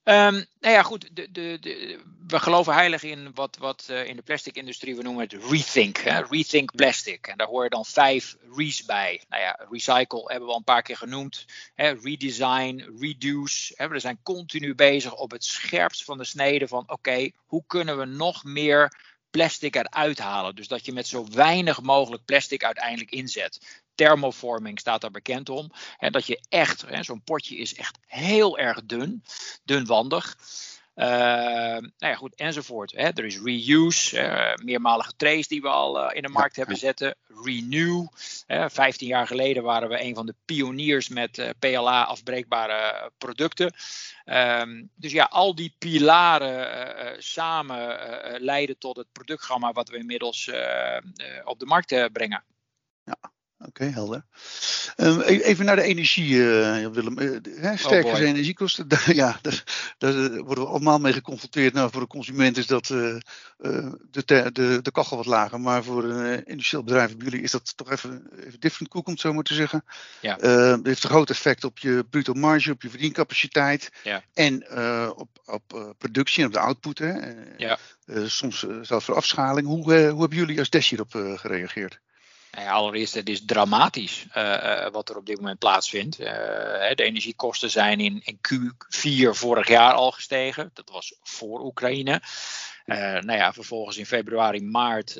Um, 0.03 0.45
nou 0.59 0.73
ja, 0.73 0.83
goed. 0.83 1.15
De, 1.15 1.31
de, 1.31 1.57
de, 1.59 1.99
we 2.27 2.39
geloven 2.39 2.73
heilig 2.73 3.03
in 3.03 3.31
wat, 3.33 3.57
wat 3.57 3.87
uh, 3.89 4.07
in 4.07 4.15
de 4.15 4.21
plastic-industrie 4.21 4.95
we 4.95 5.01
noemen 5.01 5.23
het 5.23 5.43
rethink. 5.49 5.97
Hè? 5.97 6.21
Rethink 6.29 6.75
plastic. 6.75 7.27
En 7.27 7.37
daar 7.37 7.47
horen 7.47 7.69
dan 7.69 7.85
vijf 7.85 8.35
Re's 8.55 8.85
bij. 8.85 9.23
Nou 9.29 9.41
ja, 9.41 9.65
recycle 9.69 10.23
hebben 10.25 10.45
we 10.45 10.51
al 10.51 10.57
een 10.57 10.63
paar 10.63 10.81
keer 10.81 10.97
genoemd. 10.97 11.45
Hè? 11.73 11.89
Redesign, 11.89 12.97
reduce. 12.99 13.73
Hè? 13.75 13.87
We 13.87 13.99
zijn 13.99 14.19
continu 14.23 14.75
bezig 14.75 15.15
op 15.15 15.31
het 15.31 15.43
scherpst 15.43 16.03
van 16.03 16.17
de 16.17 16.25
snede 16.25 16.67
van 16.67 16.83
oké, 16.91 17.29
hoe 17.45 17.63
kunnen 17.67 17.97
we 17.97 18.05
nog 18.05 18.43
meer 18.43 19.15
plastic 19.31 19.75
eruit 19.75 20.19
halen. 20.19 20.55
Dus 20.55 20.67
dat 20.67 20.85
je 20.85 20.93
met 20.93 21.07
zo 21.07 21.25
weinig 21.31 21.81
mogelijk 21.81 22.25
plastic 22.25 22.63
uiteindelijk 22.63 23.11
inzet. 23.11 23.83
Thermoforming 23.95 24.79
staat 24.79 25.01
daar 25.01 25.11
bekend 25.11 25.49
om. 25.49 25.71
En 25.97 26.11
dat 26.11 26.25
je 26.25 26.41
echt, 26.49 26.85
zo'n 27.01 27.23
potje 27.23 27.57
is 27.57 27.75
echt 27.75 27.97
heel 28.05 28.57
erg 28.57 28.85
dun, 28.85 29.23
dunwandig. 29.63 30.37
Uh, 30.97 31.05
nou 31.05 31.91
ja, 31.97 32.15
goed, 32.15 32.35
enzovoort. 32.35 32.91
Hè. 32.91 33.03
Er 33.03 33.25
is 33.25 33.39
reuse, 33.39 34.55
meermalige 34.63 35.15
trays 35.15 35.47
die 35.47 35.61
we 35.61 35.67
al 35.67 36.03
uh, 36.03 36.15
in 36.15 36.21
de 36.21 36.29
markt 36.29 36.55
hebben 36.55 36.77
zetten. 36.77 37.15
Renew. 37.43 38.05
15 38.47 39.07
jaar 39.07 39.27
geleden 39.27 39.63
waren 39.63 39.89
we 39.89 40.03
een 40.03 40.15
van 40.15 40.25
de 40.25 40.35
pioniers 40.45 41.09
met 41.09 41.53
PLA 41.59 42.03
afbreekbare 42.03 43.11
producten. 43.17 43.73
Um, 44.25 44.89
dus 44.95 45.11
ja, 45.11 45.23
al 45.23 45.55
die 45.55 45.75
pilaren 45.77 47.23
samen 47.23 47.97
leiden 48.41 48.77
tot 48.77 48.97
het 48.97 49.11
productgamma 49.11 49.71
wat 49.71 49.89
we 49.89 49.97
inmiddels 49.97 50.51
op 51.43 51.59
de 51.59 51.65
markt 51.65 52.11
brengen. 52.11 52.43
Ja. 53.03 53.31
Oké, 53.65 53.83
helder. 53.83 54.23
Um, 54.97 55.21
even 55.21 55.65
naar 55.65 55.75
de 55.75 55.81
energie, 55.81 56.33
uh, 56.33 56.87
Willem. 56.87 57.19
Uh, 57.19 57.71
sterke 57.75 58.07
oh 58.07 58.19
energiekosten, 58.19 58.87
daar, 58.97 59.15
ja, 59.15 59.39
daar, 59.41 59.63
daar, 59.97 60.13
worden 60.43 60.63
we 60.63 60.69
allemaal 60.69 60.99
mee 60.99 61.13
geconfronteerd. 61.13 61.73
Nou, 61.73 61.91
voor 61.91 62.01
de 62.01 62.07
consument 62.07 62.57
is 62.57 62.67
dat 62.67 62.89
uh, 62.89 63.17
de, 64.11 64.49
de, 64.51 64.79
de 64.81 64.91
kachel 64.91 65.17
wat 65.17 65.25
lager. 65.25 65.59
Maar 65.59 65.83
voor 65.83 66.03
een 66.03 66.45
industrieel 66.45 66.83
bedrijf 66.83 67.17
bij 67.17 67.25
jullie 67.25 67.43
is 67.43 67.51
dat 67.51 67.77
toch 67.77 67.91
even, 67.91 68.29
even 68.45 68.59
different 68.59 68.91
cook, 68.91 69.05
om 69.05 69.11
het 69.11 69.21
zo 69.21 69.33
maar 69.33 69.43
te 69.43 69.53
zeggen. 69.53 69.83
Ja. 70.21 70.35
het 70.35 70.85
heeft 70.85 71.03
een 71.03 71.09
groot 71.09 71.29
effect 71.29 71.63
op 71.63 71.79
je 71.79 72.05
bruto 72.09 72.33
marge, 72.33 72.71
op 72.71 72.81
je 72.81 72.89
verdiencapaciteit. 72.89 73.91
Ja. 74.03 74.23
En 74.33 74.71
op, 75.15 75.29
op 75.45 75.95
productie 75.97 76.41
en 76.41 76.47
op 76.47 76.53
de 76.53 76.59
output. 76.59 76.99
Hè. 76.99 77.13
Ja. 77.57 77.77
soms 78.25 78.65
zelfs 78.81 79.05
voor 79.05 79.15
afschaling. 79.15 79.67
Hoe, 79.67 79.83
hoe 79.83 80.19
hebben 80.19 80.37
jullie 80.37 80.59
als 80.59 80.69
Dash 80.69 80.89
hierop 80.89 81.11
gereageerd? 81.35 81.99
Nou 82.51 82.65
ja, 82.65 82.71
allereerst, 82.71 83.13
het 83.13 83.29
is 83.29 83.45
dramatisch 83.45 84.25
uh, 84.37 84.43
uh, 84.43 84.87
wat 84.89 85.09
er 85.09 85.17
op 85.17 85.25
dit 85.25 85.37
moment 85.37 85.59
plaatsvindt. 85.59 86.19
Uh, 86.19 86.25
de 86.27 87.03
energiekosten 87.03 87.69
zijn 87.69 87.99
in, 87.99 88.21
in, 88.23 88.39
Q4 88.49 89.29
vorig 89.29 89.67
jaar 89.67 89.93
al 89.93 90.11
gestegen. 90.11 90.69
Dat 90.73 90.89
was 90.89 91.15
voor 91.23 91.61
Oekraïne. 91.65 92.21
nou 92.85 93.31
ja, 93.31 93.53
vervolgens 93.53 93.97
in 93.97 94.05
februari, 94.05 94.61
maart 94.61 95.11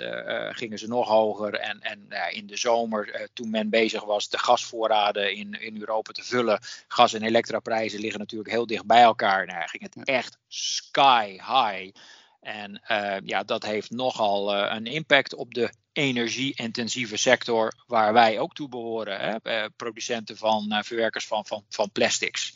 gingen 0.49 0.79
ze 0.79 0.87
nog 0.87 1.07
hoger. 1.07 1.53
En, 1.53 1.79
en 1.81 2.07
in 2.31 2.47
de 2.47 2.57
zomer, 2.57 3.29
toen 3.33 3.49
men 3.49 3.69
bezig 3.69 4.03
was 4.03 4.29
de 4.29 4.37
gasvoorraden 4.37 5.35
in, 5.35 5.61
in 5.61 5.79
Europa 5.79 6.11
te 6.11 6.23
vullen. 6.23 6.59
Gas- 6.87 7.13
en 7.13 7.23
elektroprijzen 7.23 7.99
liggen 7.99 8.19
natuurlijk 8.19 8.49
heel 8.49 8.65
dicht 8.65 8.85
bij 8.85 9.01
elkaar. 9.01 9.45
Nou, 9.45 9.67
ging 9.67 9.83
het 9.83 10.07
echt 10.07 10.37
sky 10.47 11.31
high. 11.31 11.95
En 12.41 12.81
ja, 13.25 13.43
dat 13.43 13.63
heeft 13.63 13.91
nogal 13.91 14.55
een 14.55 14.85
impact 14.85 15.35
op 15.35 15.53
de 15.53 15.69
energie-intensieve 15.97 17.17
sector 17.17 17.73
waar 17.87 18.13
wij 18.13 18.39
ook 18.39 18.53
toe 18.53 18.69
behoren. 18.69 19.19
Hè? 19.19 19.35
Eh, 19.41 19.65
producenten 19.75 20.37
van 20.37 20.65
uh, 20.73 20.79
verwerkers 20.81 21.27
van, 21.27 21.45
van, 21.45 21.63
van 21.69 21.91
plastics. 21.91 22.53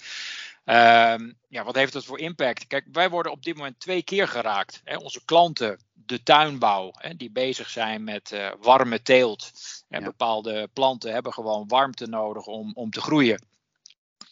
Um, 0.66 1.38
ja, 1.48 1.64
wat 1.64 1.76
heeft 1.76 1.94
dat 1.94 2.06
voor 2.06 2.20
impact? 2.20 2.68
Kijk, 2.68 2.86
wij 2.92 3.10
worden 3.10 3.32
op 3.32 3.44
dit 3.44 3.56
moment 3.56 3.80
twee 3.80 4.04
keer 4.04 4.28
geraakt. 4.28 4.82
Hè? 4.84 4.96
Onze 4.96 5.26
klanten, 5.26 5.80
de 5.94 6.24
tuinbouw, 6.24 6.92
hè, 6.98 7.16
die 7.16 7.32
bezig 7.32 7.70
zijn 7.70 8.04
met 8.04 8.32
uh, 8.32 8.52
warme 8.60 9.02
teelt. 9.02 9.52
Ja. 9.90 10.02
Bepaalde 10.02 10.70
planten 10.74 11.14
hebben 11.14 11.34
gewoon 11.34 11.68
warmte 11.68 12.08
nodig 12.08 12.46
om, 12.46 12.72
om 12.74 12.90
te 12.90 13.02
groeien. 13.02 13.46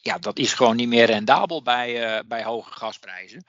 Ja, 0.01 0.17
dat 0.17 0.39
is 0.39 0.53
gewoon 0.53 0.75
niet 0.75 0.87
meer 0.87 1.05
rendabel 1.05 1.61
bij, 1.61 2.17
uh, 2.17 2.19
bij 2.25 2.43
hoge 2.43 2.71
gasprijzen. 2.71 3.45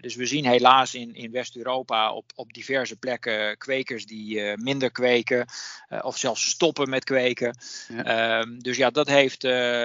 Dus 0.00 0.14
we 0.14 0.26
zien 0.26 0.46
helaas 0.46 0.94
in, 0.94 1.14
in 1.14 1.30
West-Europa 1.30 2.12
op, 2.12 2.32
op 2.34 2.52
diverse 2.52 2.96
plekken 2.96 3.58
kwekers 3.58 4.06
die 4.06 4.56
minder 4.56 4.90
kweken 4.90 5.46
of 6.02 6.18
zelfs 6.18 6.48
stoppen 6.48 6.88
met 6.88 7.04
kweken. 7.04 7.56
Ehm, 7.88 8.58
dus 8.58 8.76
ja, 8.76 8.90
dat 8.90 9.08
heeft, 9.08 9.40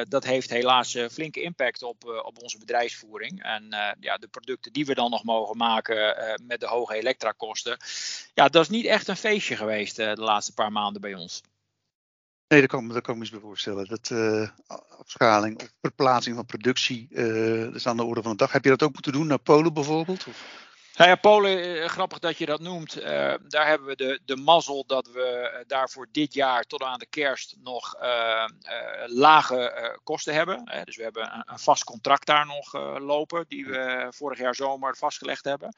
dat 0.10 0.24
heeft 0.24 0.50
helaas 0.50 0.98
flinke 1.12 1.42
impact 1.42 1.84
op, 1.84 2.22
op 2.24 2.42
onze 2.44 2.58
bedrijfsvoering. 2.58 3.44
En 3.44 3.66
ja, 4.00 4.18
de 4.18 4.28
producten 4.28 4.74
die 4.74 4.86
we 4.86 4.94
dan 4.94 5.10
nog 5.10 5.24
mogen 5.24 5.58
maken 5.58 6.16
met 6.48 6.60
de 6.60 6.68
hoge 6.68 6.96
elektrakosten, 6.96 7.78
ja, 8.34 8.48
dat 8.48 8.62
is 8.62 8.70
niet 8.70 8.86
echt 8.86 9.08
een 9.08 9.18
feestje 9.18 9.56
geweest 9.56 9.96
de 9.96 10.16
laatste 10.16 10.54
paar 10.54 10.72
maanden 10.72 11.02
bij 11.02 11.14
ons. 11.14 11.42
Nee, 12.48 12.60
dat 12.60 12.70
kan, 12.70 12.88
dat 12.88 13.02
kan 13.02 13.14
ik 13.14 13.20
me 13.20 13.28
eens 13.32 13.44
voorstellen. 13.44 13.88
Dat 13.88 14.10
uh, 14.10 14.50
afschaling 14.98 15.62
of 15.62 15.74
verplaatsing 15.82 16.36
van 16.36 16.46
productie, 16.46 17.08
dat 17.66 17.76
is 17.76 17.88
aan 17.88 17.98
de 17.98 18.04
orde 18.04 18.22
van 18.22 18.32
de 18.32 18.38
dag. 18.38 18.52
Heb 18.52 18.64
je 18.64 18.70
dat 18.70 18.84
ook 18.84 18.94
moeten 18.94 19.12
doen 19.12 19.28
naar 19.28 19.40
Polen 19.40 19.74
bijvoorbeeld? 19.74 20.28
Of? 20.28 20.67
Nou 20.98 21.10
ja, 21.10 21.16
Polen, 21.16 21.82
eh, 21.82 21.90
grappig 21.90 22.20
dat 22.20 22.38
je 22.38 22.46
dat 22.46 22.60
noemt. 22.60 22.98
Uh, 22.98 23.04
daar 23.48 23.68
hebben 23.68 23.88
we 23.88 23.96
de, 23.96 24.20
de 24.26 24.36
mazzel 24.36 24.84
dat 24.88 25.08
we 25.08 25.64
daarvoor 25.68 26.08
dit 26.12 26.34
jaar 26.34 26.64
tot 26.64 26.84
aan 26.84 27.00
de 27.00 27.06
kerst 27.06 27.56
nog 27.64 27.96
lage 29.06 30.00
kosten 30.04 30.34
hebben. 30.34 30.84
dus 30.84 30.96
we 30.96 31.04
hebben 31.04 31.34
een, 31.34 31.44
een, 31.46 31.60
vast 31.60 31.84
contract 31.84 32.26
daar 32.26 32.46
nog 32.46 32.74
lopen, 33.00 33.46
die 33.48 33.66
we 33.66 34.08
vorig 34.10 34.40
jaar 34.40 34.56
zomer 34.56 34.98
vastgelegd 34.98 35.44
hebben. 35.44 35.74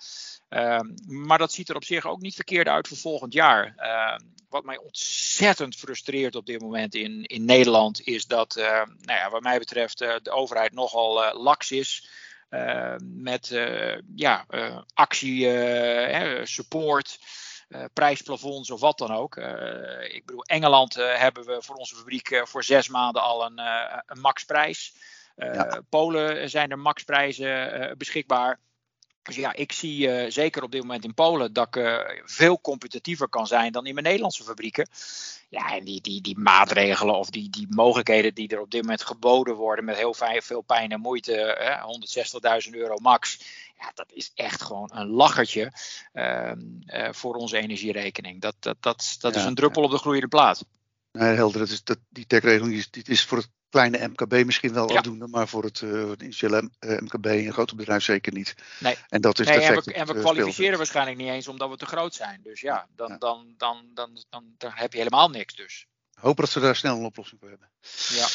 Ehm, 0.50 0.86
maar 1.06 1.38
dat 1.38 1.52
ziet 1.52 1.70
er 1.70 1.76
op 1.76 1.84
zich 1.84 2.06
ook 2.06 2.22
niet 2.22 2.36
verkeerd 2.36 2.68
uit 2.68 2.88
voor 2.88 2.98
volgend 2.98 3.34
jaar. 3.34 3.74
Ehm, 3.76 4.20
wat 4.50 4.64
mij 4.64 4.78
ontzettend 4.78 5.76
frustreert 5.76 6.36
op 6.36 6.46
dit 6.46 6.62
moment 6.62 6.96
in, 6.96 7.24
in 7.24 7.46
Nederland 7.46 8.02
is 8.02 8.26
dat, 8.26 8.56
nou 8.56 9.20
ja, 9.20 9.30
wat 9.30 9.42
mij 9.42 9.60
betreft, 9.60 9.98
de 9.98 10.32
overheid 10.32 10.74
nogal 10.74 11.42
laks 11.42 11.72
is. 11.72 12.10
Uh, 12.50 12.96
met 13.00 13.50
uh, 13.50 13.98
ja, 14.16 14.46
uh, 14.50 14.78
actie, 14.94 15.48
support, 16.46 17.20
prijsplafonds 17.94 18.72
of 18.72 18.80
wat 18.80 18.98
dan 18.98 19.12
ook. 19.12 19.38
ik 20.02 20.26
bedoel, 20.26 20.44
Engeland 20.44 20.94
hebben 20.96 21.46
we 21.46 21.62
voor 21.62 21.76
onze 21.76 21.96
fabriek 21.96 22.42
voor 22.44 22.64
zes 22.64 22.88
maanden 22.88 23.22
al 23.22 23.46
een, 23.46 23.60
een 24.06 24.20
maxprijs. 24.20 24.94
Ja. 25.36 25.82
Polen 25.90 26.50
zijn 26.50 26.72
er 26.72 26.80
maxprijzen 26.80 27.98
beschikbaar. 27.98 28.60
Dus 29.24 29.36
ja, 29.36 29.54
ik 29.54 29.72
zie 29.72 30.08
uh, 30.08 30.32
zeker 30.32 30.64
op 30.64 30.72
dit 30.72 30.82
moment 30.82 31.04
in 31.04 31.14
Polen 31.14 31.54
dat 31.54 31.68
ik 31.68 31.76
uh, 31.76 32.00
veel 32.24 32.62
competitiever 32.62 33.30
kan 33.30 33.48
zijn 33.48 33.72
dan 33.72 33.86
in 33.86 33.94
mijn 33.94 34.06
Nederlandse 34.06 34.44
fabrieken. 34.44 34.90
Ja, 35.50 35.76
en 35.76 35.84
die, 35.84 36.02
die, 36.02 36.22
die 36.22 36.38
maatregelen 36.38 37.16
of 37.16 37.30
die, 37.30 37.50
die 37.50 37.68
mogelijkheden 37.70 38.34
die 38.34 38.48
er 38.48 38.62
op 38.62 38.72
dit 38.72 38.82
moment 38.82 39.04
geboden 39.04 39.56
worden 39.56 39.86
met 39.86 39.96
heel 39.96 40.16
veel 40.42 40.62
pijn 40.62 40.92
en 40.92 41.00
moeite, 41.00 41.58
160.000 42.68 42.78
euro 42.78 42.98
max. 42.98 43.40
Ja, 43.78 43.92
dat 43.94 44.12
is 44.14 44.32
echt 44.36 44.62
gewoon 44.62 44.90
een 44.94 45.08
lachertje 45.08 45.72
uh, 46.14 46.52
voor 47.12 47.36
onze 47.36 47.58
energierekening. 47.58 48.42
Dat, 48.42 48.56
dat, 48.60 48.78
dat, 48.80 49.16
dat 49.20 49.36
is 49.36 49.44
een 49.44 49.56
druppel 49.56 49.84
op 49.84 49.92
de 49.92 49.98
gloeiende 49.98 50.28
plaat. 50.28 50.66
Nee, 51.12 51.36
helder. 51.36 51.60
Dat 51.60 51.70
is, 51.70 51.84
dat, 51.84 52.00
die 52.10 52.26
techregeling 52.26 52.74
is, 52.74 52.90
is 53.04 53.26
voor 53.26 53.38
het 53.38 53.50
kleine 53.70 54.08
MKB 54.08 54.46
misschien 54.46 54.74
wel 54.74 54.92
ja. 54.92 55.02
doen, 55.02 55.30
maar 55.30 55.48
voor 55.48 55.64
het, 55.64 55.82
uh, 55.82 56.12
initiële 56.22 56.70
uh, 56.80 57.00
MKB 57.00 57.26
en 57.26 57.46
een 57.46 57.54
grote 57.54 57.76
bedrijf 57.76 58.04
zeker 58.04 58.34
niet. 58.34 58.56
Nee, 58.80 58.96
en, 59.10 59.22
dat 59.22 59.40
is 59.40 59.48
nee, 59.48 59.60
en 59.60 59.84
we, 59.84 59.94
en 59.94 60.08
we 60.08 60.20
kwalificeren 60.20 60.78
waarschijnlijk 60.78 61.18
niet 61.18 61.30
eens 61.30 61.48
omdat 61.48 61.70
we 61.70 61.78
te 61.78 61.86
groot 61.86 62.16
zijn. 62.16 62.40
Dus 62.44 62.62
ja, 62.62 62.88
dan, 62.96 63.08
ja. 63.08 63.18
Dan, 63.18 63.54
dan, 63.58 63.86
dan, 63.94 64.24
dan, 64.30 64.54
dan, 64.58 64.72
heb 64.74 64.92
je 64.92 64.98
helemaal 64.98 65.30
niks 65.30 65.56
dus. 65.56 65.86
Hopen 66.14 66.44
dat 66.44 66.54
ze 66.54 66.60
daar 66.60 66.76
snel 66.76 66.98
een 66.98 67.06
oplossing 67.06 67.40
voor 67.40 67.50
hebben. 67.50 67.70
Ja. 68.10 68.28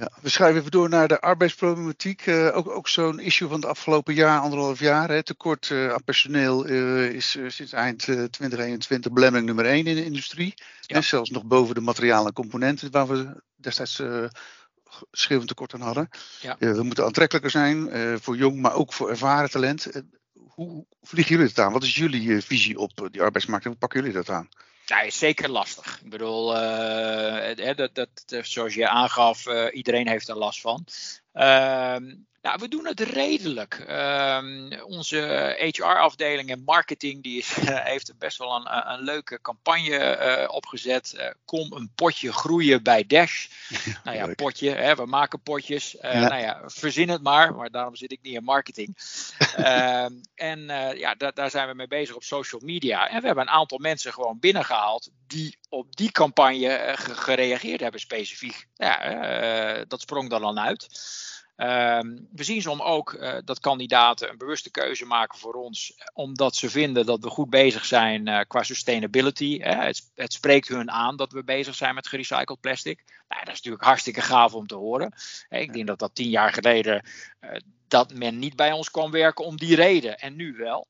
Ja, 0.00 0.10
we 0.20 0.28
schuiven 0.28 0.58
even 0.60 0.70
door 0.70 0.88
naar 0.88 1.08
de 1.08 1.20
arbeidsproblematiek. 1.20 2.26
Uh, 2.26 2.56
ook 2.56 2.68
ook 2.68 2.88
zo'n 2.88 3.18
issue 3.18 3.48
van 3.48 3.56
het 3.56 3.66
afgelopen 3.70 4.14
jaar, 4.14 4.40
anderhalf 4.40 4.78
jaar. 4.78 5.08
Hè. 5.08 5.22
Tekort 5.22 5.68
uh, 5.68 5.92
aan 5.92 6.04
personeel 6.04 6.68
uh, 6.68 7.10
is 7.12 7.30
sinds 7.46 7.72
eind 7.72 7.98
2021 7.98 9.12
belemmering 9.12 9.46
nummer 9.46 9.66
1 9.66 9.86
in 9.86 9.94
de 9.94 10.04
industrie. 10.04 10.54
Ja. 10.80 10.96
En 10.96 11.04
zelfs 11.04 11.30
nog 11.30 11.44
boven 11.44 11.74
de 11.74 11.80
materialen 11.80 12.26
en 12.26 12.32
componenten 12.32 12.90
waar 12.90 13.08
we 13.08 13.42
destijds 13.56 14.02
schreeuwend 15.10 15.48
tekort 15.48 15.74
aan 15.74 15.80
hadden. 15.80 16.08
Ja. 16.40 16.56
we 16.58 16.82
moeten 16.82 17.04
aantrekkelijker 17.04 17.50
zijn 17.50 17.90
voor 18.20 18.36
jong, 18.36 18.60
maar 18.60 18.74
ook 18.74 18.92
voor 18.92 19.10
ervaren 19.10 19.50
talent. 19.50 19.86
hoe 20.48 20.86
vliegen 21.02 21.34
jullie 21.34 21.48
het 21.48 21.58
aan? 21.58 21.72
Wat 21.72 21.82
is 21.82 21.94
jullie 21.94 22.42
visie 22.42 22.78
op 22.78 23.08
die 23.10 23.22
arbeidsmarkt 23.22 23.64
en 23.64 23.70
hoe 23.70 23.80
pakken 23.80 24.00
jullie 24.00 24.14
dat 24.14 24.28
aan? 24.28 24.48
Ja, 24.90 25.00
is 25.00 25.18
zeker 25.18 25.48
lastig. 25.48 26.00
Ik 26.04 26.10
bedoel, 26.10 26.56
uh, 26.56 27.76
dat, 27.76 27.94
dat, 27.94 28.08
zoals 28.42 28.74
je 28.74 28.88
aangaf, 28.88 29.46
uh, 29.46 29.66
iedereen 29.72 30.08
heeft 30.08 30.28
er 30.28 30.36
last 30.36 30.60
van. 30.60 30.86
Uh, 31.34 31.96
nou, 32.42 32.58
we 32.58 32.68
doen 32.68 32.86
het 32.86 33.00
redelijk. 33.00 33.84
Ehm, 33.86 34.80
onze 34.82 35.54
HR-afdeling 35.58 36.50
en 36.50 36.62
marketing 36.64 37.22
die 37.22 37.38
is, 37.38 37.54
heeft 37.92 38.18
best 38.18 38.38
wel 38.38 38.54
een, 38.54 38.92
een 38.92 39.00
leuke 39.00 39.40
campagne 39.40 40.18
uh, 40.18 40.54
opgezet. 40.54 41.14
Uh, 41.16 41.30
kom 41.44 41.72
een 41.72 41.90
potje 41.94 42.32
groeien 42.32 42.82
bij 42.82 43.06
Dash. 43.06 43.46
Ja, 43.68 44.00
nou 44.04 44.16
ja, 44.16 44.34
potje, 44.34 44.70
hè, 44.70 44.94
we 44.94 45.06
maken 45.06 45.42
potjes. 45.42 45.94
Uh, 45.94 46.00
ja. 46.12 46.28
Nou 46.28 46.40
ja, 46.40 46.62
verzin 46.64 47.08
het 47.08 47.22
maar, 47.22 47.54
maar 47.54 47.70
daarom 47.70 47.96
zit 47.96 48.12
ik 48.12 48.18
niet 48.22 48.34
in 48.34 48.44
marketing. 48.44 48.96
Ehm, 49.56 50.12
en 50.34 50.60
ja, 50.96 51.14
da 51.14 51.30
daar 51.30 51.50
zijn 51.50 51.68
we 51.68 51.74
mee 51.74 51.86
bezig 51.86 52.14
op 52.14 52.22
social 52.22 52.60
media. 52.64 53.08
En 53.08 53.20
we 53.20 53.26
hebben 53.26 53.44
een 53.44 53.54
aantal 53.54 53.78
mensen 53.78 54.12
gewoon 54.12 54.38
binnengehaald 54.38 55.10
die 55.30 55.58
op 55.68 55.96
die 55.96 56.12
campagne 56.12 56.94
gereageerd 56.96 57.80
hebben 57.80 58.00
specifiek. 58.00 58.66
Ja, 58.74 59.84
dat 59.84 60.00
sprong 60.00 60.32
er 60.32 60.40
dan 60.40 60.58
uit. 60.58 60.88
Um, 61.60 62.28
we 62.32 62.44
zien 62.44 62.62
soms 62.62 62.82
ook 62.82 63.12
uh, 63.12 63.36
dat 63.44 63.60
kandidaten 63.60 64.30
een 64.30 64.38
bewuste 64.38 64.70
keuze 64.70 65.04
maken 65.04 65.38
voor 65.38 65.54
ons, 65.54 65.94
omdat 66.12 66.56
ze 66.56 66.70
vinden 66.70 67.06
dat 67.06 67.20
we 67.20 67.28
goed 67.28 67.50
bezig 67.50 67.84
zijn 67.84 68.28
uh, 68.28 68.40
qua 68.46 68.62
sustainability. 68.62 69.58
Hè. 69.58 69.74
Het, 69.74 70.10
het, 70.14 70.32
spreekt 70.32 70.68
hun 70.68 70.90
aan 70.90 71.16
dat 71.16 71.32
we 71.32 71.44
bezig 71.44 71.74
zijn 71.74 71.94
met 71.94 72.06
gerecycled 72.06 72.60
plastic. 72.60 73.02
Nou, 73.06 73.44
dat 73.44 73.54
is 73.54 73.54
natuurlijk 73.54 73.84
hartstikke 73.84 74.20
gaaf 74.20 74.54
om 74.54 74.66
te 74.66 74.74
horen. 74.74 75.12
Ik 75.48 75.72
denk 75.72 75.86
dat 75.86 75.98
dat 75.98 76.14
tien 76.14 76.30
jaar 76.30 76.52
geleden 76.52 77.06
uh, 77.40 77.50
dat 77.88 78.14
men 78.14 78.38
niet 78.38 78.56
bij 78.56 78.72
ons 78.72 78.90
kwam 78.90 79.10
werken 79.10 79.44
om 79.44 79.56
die 79.56 79.74
reden 79.74 80.18
en 80.18 80.36
nu 80.36 80.52
wel. 80.56 80.86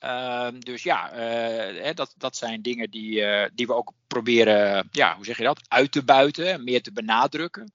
Ja. 0.00 0.46
Uh, 0.46 0.60
dus 0.60 0.82
ja, 0.82 1.12
uh, 1.14 1.94
dat, 1.94 2.14
dat 2.16 2.36
zijn 2.36 2.62
dingen 2.62 2.90
die, 2.90 3.20
uh, 3.20 3.44
die 3.54 3.66
we 3.66 3.74
ook 3.74 3.92
proberen, 4.06 4.88
ja, 4.90 5.16
hoe 5.16 5.24
zeg 5.24 5.36
je 5.36 5.44
dat, 5.44 5.60
uit 5.68 5.92
te 5.92 6.04
buiten, 6.04 6.64
meer 6.64 6.82
te 6.82 6.92
benadrukken. 6.92 7.72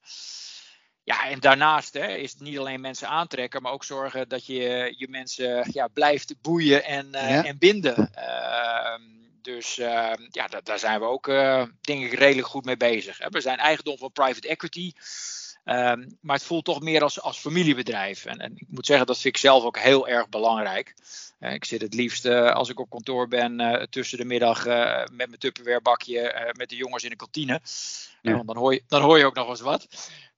Ja, 1.04 1.28
en 1.28 1.40
daarnaast 1.40 1.94
hè, 1.94 2.06
is 2.06 2.32
het 2.32 2.40
niet 2.40 2.58
alleen 2.58 2.80
mensen 2.80 3.08
aantrekken, 3.08 3.62
maar 3.62 3.72
ook 3.72 3.84
zorgen 3.84 4.28
dat 4.28 4.46
je 4.46 4.94
je 4.96 5.08
mensen 5.08 5.68
ja, 5.72 5.88
blijft 5.88 6.34
boeien 6.40 6.84
en, 6.84 7.08
ja. 7.10 7.44
en 7.44 7.58
binden. 7.58 8.10
Uh, 8.16 8.94
dus 9.44 9.78
uh, 9.78 10.12
ja, 10.30 10.46
da 10.46 10.60
daar 10.60 10.78
zijn 10.78 11.00
we 11.00 11.06
ook, 11.06 11.28
eh, 11.28 11.62
denk 11.80 12.04
ik, 12.04 12.12
redelijk 12.18 12.46
goed 12.46 12.64
mee 12.64 12.76
bezig. 12.76 13.18
Hè. 13.18 13.28
We 13.28 13.40
zijn 13.40 13.58
eigendom 13.58 13.98
van 13.98 14.12
private 14.12 14.48
equity. 14.48 14.92
Ehm, 15.64 16.08
maar 16.20 16.36
het 16.36 16.44
voelt 16.44 16.64
toch 16.64 16.80
meer 16.80 17.02
als, 17.02 17.20
als 17.20 17.38
familiebedrijf. 17.38 18.24
En, 18.24 18.38
en, 18.38 18.52
ik 18.56 18.66
moet 18.68 18.86
zeggen, 18.86 19.06
dat 19.06 19.20
vind 19.20 19.34
ik 19.34 19.40
zelf 19.40 19.64
ook 19.64 19.78
heel 19.78 20.08
erg 20.08 20.28
belangrijk. 20.28 20.94
Ik 21.52 21.64
zit 21.64 21.80
het 21.80 21.94
liefst 21.94 22.26
als 22.26 22.68
ik 22.68 22.80
op 22.80 22.90
kantoor 22.90 23.28
ben 23.28 23.86
tussen 23.90 24.18
de 24.18 24.24
middag 24.24 24.64
met 24.64 25.16
mijn 25.16 25.38
tupperwarebakje 25.38 26.52
met 26.56 26.68
de 26.68 26.76
jongens 26.76 27.04
in 27.04 27.10
de 27.10 27.16
kantine. 27.16 27.60
Ja. 28.22 28.32
want 28.32 28.46
dan 28.46 28.56
hoor, 28.56 28.72
je, 28.72 28.82
dan 28.88 29.02
hoor 29.02 29.18
je 29.18 29.24
ook 29.24 29.34
nog 29.34 29.48
eens 29.48 29.60
wat. 29.60 29.86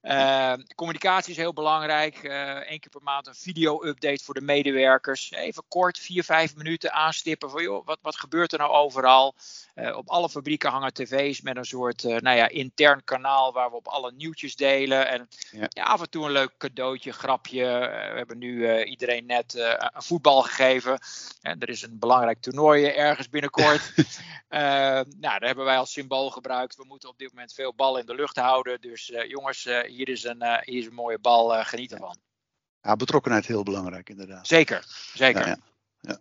Uh, 0.06 0.52
communicatie 0.74 1.30
is 1.30 1.36
heel 1.36 1.52
belangrijk. 1.52 2.20
Eén 2.22 2.72
uh, 2.72 2.78
keer 2.78 2.90
per 2.90 3.02
maand 3.02 3.26
een 3.26 3.34
video-update 3.34 4.24
voor 4.24 4.34
de 4.34 4.40
medewerkers. 4.40 5.30
Even 5.30 5.64
kort, 5.68 5.98
vier, 5.98 6.24
vijf 6.24 6.56
minuten 6.56 6.92
aanstippen 6.92 7.50
van 7.50 7.62
joh, 7.62 7.86
wat, 7.86 7.98
wat 8.02 8.16
gebeurt 8.16 8.52
er 8.52 8.58
nou 8.58 8.70
overal? 8.70 9.34
Uh, 9.76 9.96
op 9.96 10.08
alle 10.08 10.28
fabrieken 10.28 10.70
hangen 10.70 10.94
tv's 10.94 11.40
met 11.40 11.56
een 11.56 11.64
soort 11.64 12.02
nou 12.02 12.36
ja, 12.36 12.48
intern 12.48 13.04
kanaal 13.04 13.52
waar 13.52 13.70
we 13.70 13.76
op 13.76 13.86
alle 13.86 14.12
nieuwtjes 14.12 14.56
delen. 14.56 15.08
En 15.08 15.28
ja. 15.50 15.66
ja 15.68 15.82
af 15.82 16.00
en 16.00 16.10
toe 16.10 16.24
een 16.24 16.32
leuk 16.32 16.54
cadeautje, 16.58 17.12
grapje. 17.12 17.64
we 18.10 18.16
hebben 18.16 18.38
nu 18.38 18.82
iedereen 18.84 19.26
net 19.26 19.54
een 19.54 20.02
voetbal 20.02 20.42
gegeven. 20.42 20.98
En 21.40 21.60
er 21.60 21.68
is 21.68 21.82
een 21.82 21.98
belangrijk 21.98 22.40
toernooi 22.40 22.84
ergens 22.84 23.28
binnenkort. 23.28 23.92
nou, 24.48 25.06
daar 25.20 25.40
hebben 25.40 25.64
wij 25.64 25.78
als 25.78 25.92
symbool 25.92 26.30
gebruikt. 26.30 26.76
We 26.76 26.84
moeten 26.84 27.08
op 27.08 27.18
dit 27.18 27.32
moment 27.32 27.52
veel 27.52 27.74
bal 27.74 27.98
in 27.98 28.06
de 28.06 28.14
lucht 28.14 28.36
houden. 28.36 28.80
Dus 28.80 29.12
jongens, 29.28 29.64
hier 29.86 30.08
is 30.08 30.24
een, 30.24 30.42
hier 30.64 30.78
is 30.78 30.86
een 30.86 30.94
mooie 30.94 31.18
bal, 31.18 31.64
geniet 31.64 31.92
ervan. 31.92 32.18
Ja, 32.86 32.96
betrokkenheid 32.96 33.46
heel 33.46 33.62
belangrijk 33.62 34.08
inderdaad. 34.08 34.46
Zeker, 34.46 34.84
zeker. 35.14 35.46
Ja, 35.46 35.56
ja. 36.00 36.18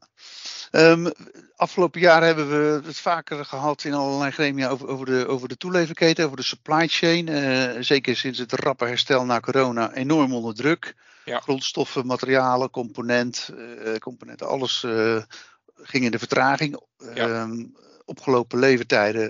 Um, 0.71 1.11
afgelopen 1.55 2.01
jaar 2.01 2.23
hebben 2.23 2.49
we 2.49 2.87
het 2.87 2.99
vaker 2.99 3.45
gehad 3.45 3.83
in 3.83 3.93
allerlei 3.93 4.31
gremia 4.31 4.69
over, 4.69 4.87
over, 4.87 5.05
de, 5.05 5.27
over 5.27 5.47
de 5.47 5.57
toeleverketen, 5.57 6.25
over 6.25 6.37
de 6.37 6.43
supply 6.43 6.87
chain. 6.87 7.27
Uh, 7.27 7.81
zeker 7.81 8.15
sinds 8.15 8.39
het 8.39 8.51
rappe 8.51 8.85
herstel 8.85 9.25
na 9.25 9.39
corona 9.39 9.93
enorm 9.93 10.33
onder 10.33 10.55
druk. 10.55 10.95
Ja. 11.25 11.39
Grondstoffen, 11.39 12.05
materialen, 12.05 12.69
component, 12.69 13.49
uh, 13.57 13.95
componenten, 13.95 14.47
alles 14.47 14.83
uh, 14.83 15.21
ging 15.75 16.03
in 16.05 16.11
de 16.11 16.19
vertraging. 16.19 16.79
Ja. 17.13 17.41
Um, 17.41 17.75
opgelopen 18.05 18.59
levertijden 18.59 19.29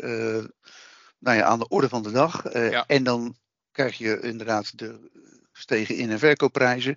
nou 1.19 1.37
ja, 1.37 1.43
aan 1.43 1.59
de 1.59 1.67
orde 1.67 1.89
van 1.89 2.03
de 2.03 2.11
dag. 2.11 2.53
Ja. 2.53 2.83
En 2.87 3.03
dan 3.03 3.35
krijg 3.71 3.97
je 3.97 4.19
inderdaad 4.19 4.77
de, 4.77 5.09
gestegen 5.51 5.95
in- 5.95 6.11
en 6.11 6.19
verkoopprijzen. 6.19 6.95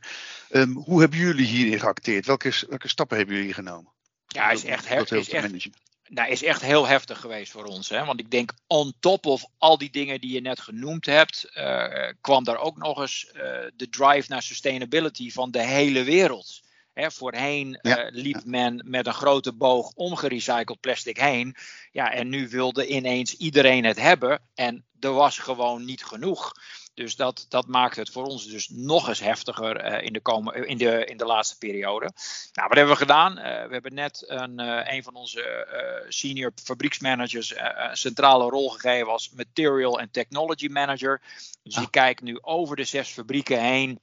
Um, 0.51 0.73
hoe 0.73 1.01
hebben 1.01 1.19
jullie 1.19 1.47
hierin 1.47 1.81
geacteerd? 1.81 2.27
Welke, 2.27 2.53
welke 2.69 2.89
stappen 2.89 3.17
hebben 3.17 3.37
jullie 3.37 3.55
genomen? 3.55 3.93
Ja, 4.29 4.51
is 4.51 4.65
echt, 4.65 5.11
is 5.11 5.31
echt, 5.31 5.69
nou, 6.09 6.31
is 6.31 6.43
echt 6.43 6.63
heel 6.63 6.87
heftig 6.87 7.21
geweest 7.21 7.53
voor 7.53 7.65
ons. 7.65 7.89
Hè? 7.89 8.05
Want 8.05 8.21
ik 8.21 8.31
denk, 8.31 8.53
on 8.67 8.93
top 9.01 9.27
of 9.27 9.45
al 9.59 9.79
die 9.79 9.91
dingen 9.91 10.21
die 10.21 10.33
je 10.33 10.41
net 10.41 10.61
genoemd 10.61 11.07
hebt, 11.07 11.51
uh, 11.55 12.09
kwam 12.21 12.45
daar 12.45 12.59
ook 12.59 12.77
nog 12.77 13.01
eens 13.01 13.31
uh, 13.35 13.43
de 13.77 13.89
drive 13.91 14.25
naar 14.29 14.43
sustainability 14.43 15.31
van 15.31 15.51
de 15.51 15.63
hele 15.63 16.05
wereld. 16.05 16.61
Hè, 16.93 17.11
voorheen 17.11 17.79
ja, 17.83 18.05
uh, 18.05 18.23
liep 18.23 18.45
men 18.45 18.83
met 18.85 19.07
een 19.07 19.15
grote 19.15 19.53
boog 19.53 19.93
om 19.95 20.17
gerecycled 20.17 20.81
plastic 20.81 21.19
heen. 21.19 21.57
Ja, 21.93 22.13
en 22.13 22.29
nu 22.29 22.49
wilde 22.49 22.87
ineens 22.87 23.37
iedereen 23.37 23.85
het 23.85 24.01
hebben. 24.01 24.43
En 24.55 24.85
er 25.01 25.13
was 25.13 25.39
gewoon 25.39 25.85
niet 25.85 26.05
genoeg. 26.05 26.53
Dus 26.99 27.17
dat, 27.17 27.47
dat 27.49 27.67
maakt 27.67 27.97
het 27.97 28.11
voor 28.11 28.25
ons 28.25 28.47
dus 28.47 28.69
nog 28.69 29.09
eens 29.09 29.21
heftiger 29.21 29.85
uh, 29.85 30.07
in, 30.07 30.13
de 30.13 30.21
komen, 30.21 30.67
in, 30.67 30.79
de, 30.79 31.05
in 31.05 31.17
de 31.17 31.25
laatste 31.25 31.59
periode. 31.59 32.11
Nou, 32.53 32.69
wat 32.69 32.77
hebben 32.77 32.95
we 32.95 33.01
gedaan? 33.01 33.39
Uh, 33.39 33.45
we 33.45 33.73
hebben 33.73 33.95
net 33.95 34.25
een, 34.27 34.61
uh, 34.61 34.81
een 34.85 35.03
van 35.03 35.15
onze 35.15 35.67
senior 36.09 36.53
fabrieksmanagers 36.65 37.55
een 37.57 37.97
centrale 37.97 38.51
rol 38.51 38.71
gegeven 38.71 39.13
als 39.13 39.31
Material 39.31 40.01
and 40.01 40.13
Technology 40.13 40.67
Manager. 40.67 41.23
Dus 41.63 41.75
die 41.75 41.91
kijkt 41.91 42.23
nu 42.23 42.39
over 42.41 42.77
de 42.77 42.85
zes 42.85 43.09
fabrieken 43.09 43.61
heen. 43.61 44.01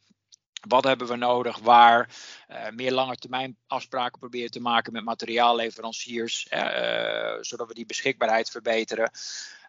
Wat 0.68 0.84
hebben 0.84 1.08
we 1.08 1.16
nodig? 1.16 1.60
Waar? 1.60 2.10
Uh, 2.50 2.70
meer 2.70 2.92
langetermijn 2.92 3.58
afspraken 3.68 4.20
proberen 4.20 4.52
te 4.52 4.60
maken 4.62 4.94
met 4.94 5.04
materiaalleveranciers, 5.04 6.48
uh, 6.50 7.38
zodat 7.42 7.68
we 7.68 7.74
die 7.74 7.86
beschikbaarheid 7.86 8.50
verbeteren. 8.50 9.12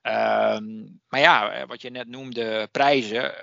Um, 0.06 1.00
maar 1.08 1.20
ja, 1.20 1.66
wat 1.66 1.82
je 1.82 1.90
net 1.90 2.08
noemde, 2.08 2.68
prijzen. 2.72 3.34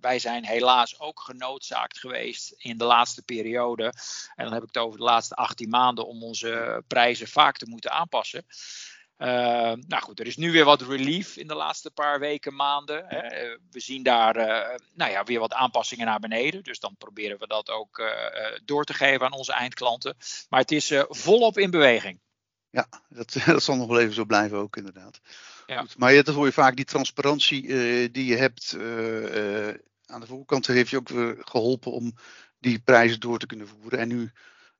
Wij 0.00 0.18
zijn 0.18 0.44
helaas 0.44 1.00
ook 1.00 1.20
genoodzaakt 1.20 1.98
geweest 1.98 2.54
in 2.56 2.78
de 2.78 2.84
laatste 2.84 3.22
periode. 3.22 3.84
En 4.34 4.44
dan 4.44 4.52
heb 4.52 4.62
ik 4.62 4.68
het 4.72 4.82
over 4.82 4.98
de 4.98 5.04
laatste 5.04 5.34
18 5.34 5.68
maanden 5.68 6.06
om 6.06 6.22
onze 6.22 6.82
prijzen 6.86 7.28
vaak 7.28 7.56
te 7.56 7.68
moeten 7.68 7.90
aanpassen. 7.90 8.46
Uh, 9.18 9.28
nou 9.72 10.02
goed, 10.02 10.20
er 10.20 10.26
is 10.26 10.36
nu 10.36 10.52
weer 10.52 10.64
wat 10.64 10.82
relief 10.82 11.36
in 11.36 11.46
de 11.46 11.54
laatste 11.54 11.90
paar 11.90 12.20
weken, 12.20 12.54
maanden. 12.54 13.04
Hè. 13.06 13.48
We 13.70 13.80
zien 13.80 14.02
daar 14.02 14.34
nou 14.94 15.10
ja, 15.10 15.24
weer 15.24 15.40
wat 15.40 15.52
aanpassingen 15.52 16.06
naar 16.06 16.20
beneden. 16.20 16.62
Dus 16.62 16.78
dan 16.80 16.96
proberen 16.98 17.38
we 17.38 17.46
dat 17.46 17.70
ook 17.70 18.02
door 18.64 18.84
te 18.84 18.94
geven 18.94 19.26
aan 19.26 19.32
onze 19.32 19.52
eindklanten. 19.52 20.16
Maar 20.48 20.60
het 20.60 20.72
is 20.72 20.92
volop 21.08 21.58
in 21.58 21.70
beweging. 21.70 22.20
Ja, 22.70 22.86
dat, 23.08 23.32
dat 23.46 23.62
zal 23.62 23.76
nog 23.76 23.88
wel 23.88 24.00
even 24.00 24.14
zo 24.14 24.24
blijven 24.24 24.58
ook 24.58 24.76
inderdaad. 24.76 25.20
Ja. 25.66 25.80
Goed, 25.80 25.98
maar 25.98 26.14
dat 26.14 26.34
hoor 26.34 26.46
je 26.46 26.52
vaak, 26.52 26.76
die 26.76 26.84
transparantie 26.84 27.62
die 28.10 28.24
je 28.24 28.36
hebt 28.36 28.76
aan 30.06 30.20
de 30.20 30.26
voorkant 30.26 30.66
heeft 30.66 30.90
je 30.90 30.96
ook 30.96 31.08
weer 31.08 31.36
geholpen 31.40 31.92
om 31.92 32.14
die 32.58 32.78
prijzen 32.78 33.20
door 33.20 33.38
te 33.38 33.46
kunnen 33.46 33.68
voeren. 33.68 33.98
En 33.98 34.08
nu 34.08 34.30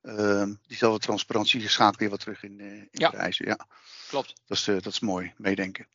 uh, 0.03 0.43
diezelfde 0.67 0.99
transparantie 0.99 1.67
gaat 1.67 1.95
weer 1.95 2.09
wat 2.09 2.19
terug 2.19 2.43
in, 2.43 2.59
in 2.59 2.87
ja. 2.91 3.09
prijzen. 3.09 3.45
Ja, 3.45 3.67
klopt. 4.07 4.33
Dat 4.47 4.57
is, 4.57 4.63
dat 4.63 4.85
is 4.85 4.99
mooi, 4.99 5.33
meedenken. 5.37 5.87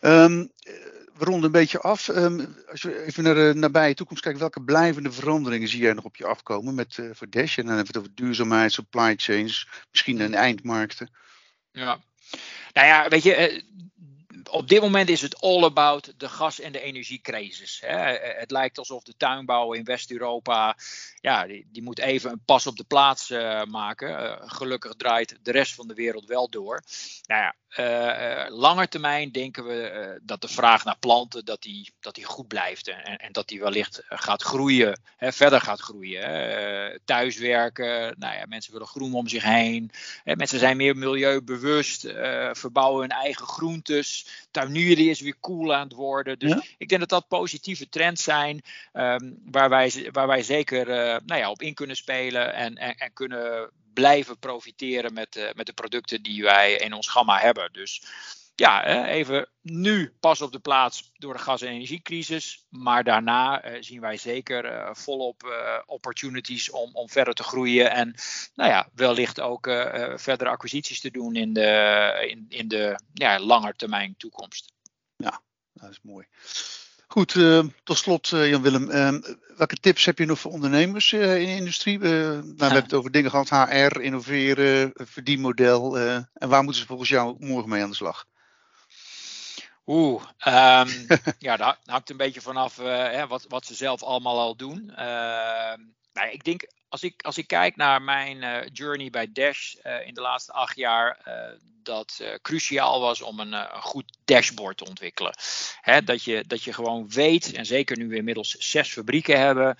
Um, 0.00 0.50
we 1.14 1.24
ronden 1.24 1.44
een 1.44 1.50
beetje 1.50 1.80
af. 1.80 2.08
Um, 2.08 2.56
als 2.70 2.82
je 2.82 3.04
even 3.04 3.22
naar 3.22 3.34
de 3.34 3.52
nabije 3.54 3.94
toekomst 3.94 4.22
kijkt, 4.22 4.38
welke 4.38 4.62
blijvende 4.62 5.12
veranderingen 5.12 5.68
zie 5.68 5.80
jij 5.80 5.92
nog 5.92 6.04
op 6.04 6.16
je 6.16 6.26
afkomen 6.26 6.74
met, 6.74 6.96
uh, 6.96 7.10
voor 7.12 7.30
Dash? 7.30 7.58
En 7.58 7.66
dan 7.66 7.76
hebben 7.76 7.92
we 7.92 7.98
het 7.98 8.08
over 8.08 8.24
duurzaamheid, 8.24 8.72
supply 8.72 9.14
chains, 9.16 9.68
misschien 9.90 10.20
een 10.20 10.34
eindmarkten. 10.34 11.10
Ja, 11.72 12.00
nou 12.72 12.86
ja, 12.86 13.08
weet 13.08 13.22
je, 13.22 13.64
op 14.50 14.68
dit 14.68 14.80
moment 14.80 15.08
is 15.08 15.20
het 15.20 15.40
all 15.40 15.62
about 15.62 16.12
de 16.16 16.28
gas- 16.28 16.60
en 16.60 16.72
de 16.72 16.80
energiecrisis. 16.80 17.80
Hè. 17.80 17.96
Het 18.38 18.50
lijkt 18.50 18.78
alsof 18.78 19.02
de 19.02 19.14
tuinbouw 19.16 19.72
in 19.72 19.84
West-Europa, 19.84 20.76
ja, 21.20 21.46
die, 21.46 21.66
die, 21.72 21.82
moet 21.82 21.98
even 21.98 22.30
een 22.30 22.42
pas 22.44 22.66
op 22.66 22.76
de 22.76 22.84
plaats 22.84 23.30
uh, 23.30 23.62
maken. 23.64 24.10
Uh, 24.10 24.32
gelukkig 24.38 24.94
draait 24.94 25.38
de 25.42 25.52
rest 25.52 25.74
van 25.74 25.88
de 25.88 25.94
wereld 25.94 26.24
wel 26.24 26.48
door. 26.48 26.82
Nou 27.26 27.42
ja, 27.42 27.54
uh, 27.76 28.56
langer 28.56 28.88
termijn 28.88 29.32
denken 29.32 29.64
we 29.64 30.20
dat 30.22 30.40
de 30.40 30.48
vraag 30.48 30.84
naar 30.84 30.98
planten 30.98 31.44
dat 31.44 31.62
die, 31.62 31.92
dat 32.00 32.14
die 32.14 32.24
goed 32.24 32.48
blijft 32.48 32.88
en, 32.88 33.16
en 33.16 33.32
dat 33.32 33.48
die 33.48 33.60
wellicht 33.60 34.02
gaat 34.08 34.42
groeien, 34.42 35.00
hè, 35.16 35.32
verder 35.32 35.60
gaat 35.60 35.80
groeien. 35.80 37.00
Thuiswerken, 37.04 38.14
nou 38.18 38.36
ja, 38.36 38.44
mensen 38.48 38.72
willen 38.72 38.86
groen 38.86 39.14
om 39.14 39.28
zich 39.28 39.42
heen. 39.42 39.90
Mensen 40.24 40.58
zijn 40.58 40.76
meer 40.76 40.96
milieubewust, 40.96 42.00
verbouwen 42.52 43.00
hun 43.00 43.10
eigen 43.10 43.46
groentes. 43.46 44.26
Tuinieren 44.50 45.08
is 45.08 45.20
weer 45.20 45.36
cool 45.40 45.74
aan 45.74 45.88
het 45.88 45.92
worden. 45.92 46.38
Dus 46.38 46.50
ja? 46.50 46.62
ik 46.78 46.88
denk 46.88 47.00
dat 47.00 47.10
dat 47.10 47.28
positieve 47.28 47.88
trends 47.88 48.22
zijn 48.22 48.62
um, 48.92 49.38
waar, 49.44 49.68
wij, 49.68 50.08
waar 50.12 50.26
wij 50.26 50.42
zeker 50.42 50.86
nou 51.24 51.40
ja, 51.40 51.50
op 51.50 51.62
in 51.62 51.74
kunnen 51.74 51.96
spelen 51.96 52.54
en, 52.54 52.76
en, 52.76 52.94
en 52.94 53.12
kunnen 53.12 53.70
blijven 53.96 54.38
profiteren 54.38 55.12
met, 55.12 55.36
uh, 55.36 55.48
met 55.54 55.66
de 55.66 55.72
producten 55.72 56.22
die 56.22 56.42
wij 56.42 56.72
in 56.72 56.92
ons 56.92 57.08
gamma 57.08 57.38
hebben. 57.38 57.72
Dus 57.72 58.02
ja, 58.56 59.06
even 59.06 59.48
nu 59.62 60.14
pas 60.20 60.40
op 60.40 60.52
de 60.52 60.58
plaats 60.58 61.12
door 61.14 61.32
de 61.32 61.38
gas- 61.38 61.62
en 61.62 61.68
energiecrisis. 61.68 62.66
Maar 62.68 63.04
daarna 63.04 63.64
uh, 63.64 63.76
zien 63.80 64.00
wij 64.00 64.16
zeker 64.16 64.64
uh, 64.64 64.88
volop 64.92 65.42
uh, 65.44 65.78
opportunities 65.86 66.70
om, 66.70 66.90
om 66.92 67.08
verder 67.08 67.34
te 67.34 67.42
groeien. 67.42 67.90
En 67.90 68.14
nou 68.54 68.70
ja, 68.70 68.88
wellicht 68.94 69.40
ook 69.40 69.64
verdere 70.14 70.50
acquisities 70.50 71.00
te 71.00 71.10
doen 71.10 71.36
in 71.36 71.52
de, 71.52 72.26
in, 72.30 72.46
in 72.48 72.68
de 72.68 73.00
ja, 73.12 73.40
langetermijn 73.40 74.14
toekomst. 74.16 74.72
Ja, 75.16 75.40
dat 75.72 75.90
is 75.90 76.00
mooi. 76.02 76.26
Goed, 77.08 77.34
uh, 77.34 77.64
tot 77.84 77.96
slot 77.96 78.30
uh, 78.30 78.48
Jan-Willem, 78.48 78.90
uh, 78.90 79.12
welke 79.56 79.76
tips 79.76 80.04
heb 80.04 80.18
je 80.18 80.26
nog 80.26 80.38
voor 80.38 80.52
ondernemers 80.52 81.12
in 81.12 81.20
de 81.20 81.56
industrie? 81.56 81.98
nou, 81.98 82.08
we 82.42 82.64
hebben 82.64 82.82
het 82.82 82.94
over 82.94 83.10
dingen 83.10 83.30
gehad, 83.30 83.48
HR, 83.48 84.00
innoveren, 84.00 84.90
verdienmodel. 84.94 85.98
en 85.98 86.48
waar 86.48 86.62
moeten 86.62 86.80
ze 86.80 86.86
volgens 86.88 87.08
jou 87.08 87.36
morgen 87.38 87.68
mee 87.68 87.82
aan 87.82 87.90
de 87.90 87.96
slag? 87.96 88.26
Oeh, 89.86 90.22
um, 90.46 91.06
ja, 91.38 91.56
daar 91.56 91.78
hangt 91.84 92.10
een 92.10 92.16
beetje 92.16 92.40
vanaf 92.40 92.76
hè, 92.76 93.26
wat, 93.26 93.44
wat 93.48 93.66
ze 93.66 93.74
zelf 93.74 94.02
allemaal 94.02 94.38
al 94.38 94.56
doen. 94.56 94.90
Ehm, 94.90 95.80
nou, 96.12 96.30
ik 96.30 96.44
denk, 96.44 96.66
als 96.88 97.02
ik, 97.02 97.22
als 97.22 97.38
ik 97.38 97.46
kijk 97.46 97.76
naar 97.76 98.02
mijn 98.02 98.42
uh, 98.42 98.58
journey 98.72 99.10
bij 99.10 99.32
Dash 99.32 99.74
uh, 99.82 100.06
in 100.06 100.14
de 100.14 100.20
laatste 100.20 100.52
acht 100.52 100.76
jaar, 100.76 101.18
uh, 101.28 101.58
dat 101.82 102.38
cruciaal 102.42 103.00
was 103.00 103.22
om 103.22 103.40
een, 103.40 103.52
een, 103.52 103.82
goed 103.82 104.16
dashboard 104.24 104.76
te 104.76 104.84
ontwikkelen. 104.84 105.34
Hè, 105.80 106.02
dat, 106.02 106.24
je, 106.24 106.44
dat 106.46 106.62
je 106.62 106.72
gewoon 106.72 107.08
weet, 107.08 107.52
en 107.52 107.66
zeker 107.66 107.98
nu 107.98 108.08
we 108.08 108.16
inmiddels 108.16 108.50
zes 108.50 108.92
fabrieken 108.92 109.38
hebben, 109.38 109.76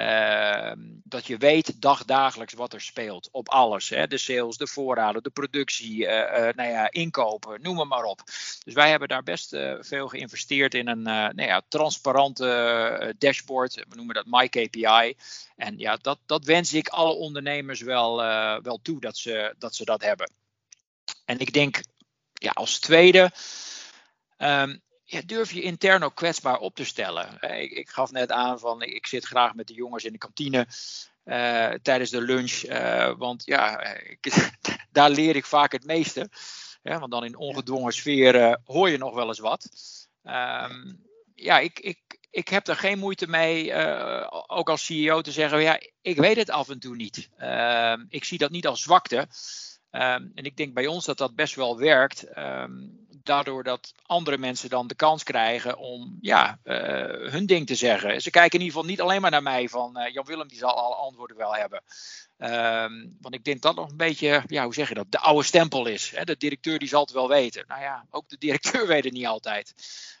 uh, 0.00 0.72
dat 1.04 1.26
je 1.26 1.36
weet 1.36 1.82
dagdagelijks 1.82 2.52
wat 2.52 2.72
er 2.72 2.80
speelt 2.80 3.28
op 3.30 3.48
alles. 3.48 3.88
Hè? 3.88 4.06
De 4.06 4.18
sales, 4.18 4.56
de 4.56 4.66
voorraden, 4.66 5.22
de 5.22 5.30
productie, 5.30 5.96
uh, 5.96 6.08
uh, 6.08 6.48
nou 6.54 6.68
ja, 6.68 6.90
inkopen, 6.90 7.62
noem 7.62 7.88
maar 7.88 8.04
op. 8.04 8.22
Dus 8.64 8.74
wij 8.74 8.90
hebben 8.90 9.08
daar 9.08 9.22
best 9.22 9.56
veel 9.80 10.08
geïnvesteerd 10.08 10.74
in 10.74 10.88
een 10.88 11.02
nou 11.02 11.42
ja, 11.42 11.62
transparante 11.68 13.14
dashboard. 13.18 13.74
We 13.74 13.96
noemen 13.96 14.14
dat 14.14 14.26
MyKPI. 14.26 15.14
En 15.56 15.78
ja, 15.78 15.96
dat, 15.96 16.18
dat 16.26 16.44
wens 16.44 16.72
ik 16.72 16.88
alle 16.88 17.12
ondernemers 17.12 17.80
wel, 17.80 18.16
wel 18.62 18.78
toe 18.82 19.00
dat 19.00 19.16
ze, 19.16 19.54
dat 19.58 19.74
ze 19.74 19.84
dat 19.84 20.02
hebben. 20.02 20.32
En 21.24 21.38
ik 21.38 21.52
denk, 21.52 21.80
ja, 22.32 22.50
als 22.50 22.78
tweede. 22.78 23.30
Um, 24.38 24.82
ja, 25.10 25.20
durf 25.26 25.52
je 25.52 25.62
intern 25.62 26.02
ook 26.02 26.14
kwetsbaar 26.14 26.58
op 26.58 26.74
te 26.74 26.84
stellen. 26.84 27.38
Ik, 27.40 27.70
ik 27.70 27.88
gaf 27.88 28.10
net 28.10 28.30
aan 28.30 28.58
van 28.58 28.82
ik, 28.82 29.06
zit 29.06 29.24
graag 29.24 29.54
met 29.54 29.66
de 29.66 29.74
jongens 29.74 30.04
in 30.04 30.12
de 30.12 30.18
kantine 30.18 30.66
uh, 31.24 31.72
tijdens 31.82 32.10
de 32.10 32.20
lunch. 32.20 32.62
Uh, 32.62 33.12
want 33.16 33.44
ja, 33.44 33.84
ik, 33.84 34.50
daar 34.92 35.10
leer 35.10 35.36
ik 35.36 35.46
vaak 35.46 35.72
het 35.72 35.84
meeste. 35.84 36.28
Ja, 36.82 36.98
want 36.98 37.10
dan 37.10 37.24
in 37.24 37.36
ongedwongen 37.36 37.92
sfeer 37.92 38.34
uh, 38.34 38.54
hoor 38.64 38.90
je 38.90 38.98
nog 38.98 39.14
wel 39.14 39.28
eens 39.28 39.38
wat. 39.38 39.68
Um, 40.24 41.04
ja, 41.34 41.58
ik, 41.58 41.78
ik, 41.80 41.98
ik 42.30 42.48
heb 42.48 42.66
er 42.66 42.76
geen 42.76 42.98
moeite 42.98 43.26
mee, 43.26 43.74
ook 44.46 44.70
als 44.70 44.84
CEO, 44.84 45.20
te 45.20 45.32
zeggen: 45.32 45.60
ja, 45.62 45.80
ik 46.00 46.16
weet 46.16 46.36
het 46.36 46.50
af 46.50 46.68
en 46.68 46.78
toe 46.78 46.96
niet. 46.96 47.28
Ehm, 47.36 48.04
ik 48.08 48.24
zie 48.24 48.38
dat 48.38 48.50
niet 48.50 48.66
als 48.66 48.82
zwakte. 48.82 49.28
Um, 49.92 50.32
en 50.34 50.44
ik 50.44 50.56
denk 50.56 50.74
bij 50.74 50.86
ons 50.86 51.04
dat 51.04 51.18
dat 51.18 51.34
best 51.34 51.54
wel 51.54 51.78
werkt. 51.78 52.38
Um, 52.38 52.98
daardoor 53.22 53.62
dat 53.62 53.94
andere 54.06 54.38
mensen 54.38 54.70
dan 54.70 54.86
de 54.86 54.94
kans 54.94 55.22
krijgen 55.22 55.78
om 55.78 56.18
ja, 56.20 56.58
uh, 56.64 56.74
hun 57.30 57.46
ding 57.46 57.66
te 57.66 57.74
zeggen. 57.74 58.20
Ze 58.20 58.30
kijken 58.30 58.58
in 58.58 58.64
ieder 58.64 58.76
geval 58.76 58.90
niet 58.90 59.00
alleen 59.00 59.20
maar 59.20 59.30
naar 59.30 59.42
mij 59.42 59.68
van 59.68 59.98
uh, 59.98 60.12
Jan 60.12 60.24
Willem 60.24 60.48
die 60.48 60.58
zal 60.58 60.74
alle 60.74 60.94
antwoorden 60.94 61.36
wel 61.36 61.54
hebben. 61.54 61.82
Um, 62.42 63.16
want 63.20 63.34
ik 63.34 63.44
denk 63.44 63.62
dat 63.62 63.76
nog 63.76 63.90
een 63.90 63.96
beetje, 63.96 64.42
ja, 64.46 64.64
hoe 64.64 64.74
zeg 64.74 64.88
je 64.88 64.94
dat, 64.94 65.06
de 65.12 65.18
oude 65.18 65.44
stempel 65.44 65.86
is. 65.86 66.10
Hè? 66.14 66.24
De 66.24 66.36
directeur 66.36 66.78
die 66.78 66.88
zal 66.88 67.00
het 67.00 67.10
wel 67.10 67.28
weten. 67.28 67.64
Nou 67.68 67.80
ja, 67.80 68.06
ook 68.10 68.28
de 68.28 68.38
directeur 68.38 68.86
weet 68.92 69.04
het 69.04 69.12
niet 69.12 69.26
altijd. 69.26 69.74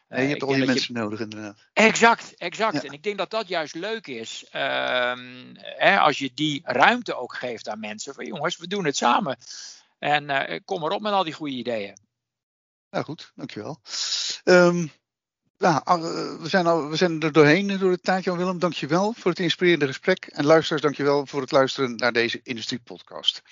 Nee, 0.08 0.22
je 0.22 0.28
hebt 0.28 0.42
al 0.42 0.48
die 0.48 0.66
mensen 0.66 0.94
je... 0.94 1.00
nodig 1.00 1.20
inderdaad. 1.20 1.58
Exact, 1.72 2.34
exact. 2.34 2.74
Ja. 2.74 2.82
En 2.82 2.92
ik 2.92 3.02
denk 3.02 3.18
dat 3.18 3.30
dat 3.30 3.48
juist 3.48 3.74
leuk 3.74 4.06
is. 4.06 4.44
Um, 4.44 5.52
hè, 5.56 5.98
als 5.98 6.18
je 6.18 6.30
die 6.34 6.60
ruimte 6.64 7.14
ook 7.14 7.34
geeft 7.34 7.68
aan 7.68 7.80
mensen. 7.80 8.14
Van 8.14 8.26
jongens, 8.26 8.56
we 8.56 8.66
doen 8.66 8.84
het 8.84 8.96
samen. 8.96 9.38
En 9.98 10.30
uh, 10.30 10.58
kom 10.64 10.84
erop 10.84 11.00
met 11.00 11.12
al 11.12 11.24
die 11.24 11.32
goede 11.32 11.54
ideeën. 11.54 11.96
Nou 12.90 13.04
goed, 13.04 13.32
dankjewel. 13.34 13.80
Um, 14.44 14.90
Nou, 15.60 15.82
we, 16.40 16.48
zijn 16.48 16.88
we 16.88 16.96
zijn 16.96 17.20
er 17.22 17.32
doorheen 17.32 17.78
door 17.78 17.90
het 17.90 18.02
tijdje, 18.02 18.36
Willem. 18.36 18.58
Dankjewel 18.58 19.12
voor 19.12 19.30
het 19.30 19.40
inspirerende 19.40 19.86
gesprek. 19.86 20.26
En 20.26 20.44
luisteraars, 20.44 20.82
dankjewel 20.82 21.26
voor 21.26 21.40
het 21.40 21.50
luisteren 21.50 21.96
naar 21.96 22.12
deze 22.12 22.40
Industriepodcast. 22.42 23.42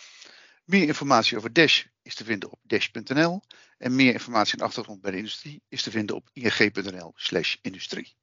Meer 0.64 0.86
informatie 0.86 1.36
over 1.36 1.52
Dash 1.52 1.84
is 2.02 2.14
te 2.14 2.24
vinden 2.24 2.50
op 2.50 2.58
dash.nl. 2.62 3.42
En 3.78 3.94
meer 3.94 4.12
informatie 4.12 4.58
en 4.58 4.64
achtergrond 4.64 5.00
bij 5.00 5.10
de 5.10 5.16
industrie 5.16 5.62
is 5.68 5.82
te 5.82 5.90
vinden 5.90 6.16
op 6.16 6.30
ing.nl/industrie. 6.32 8.16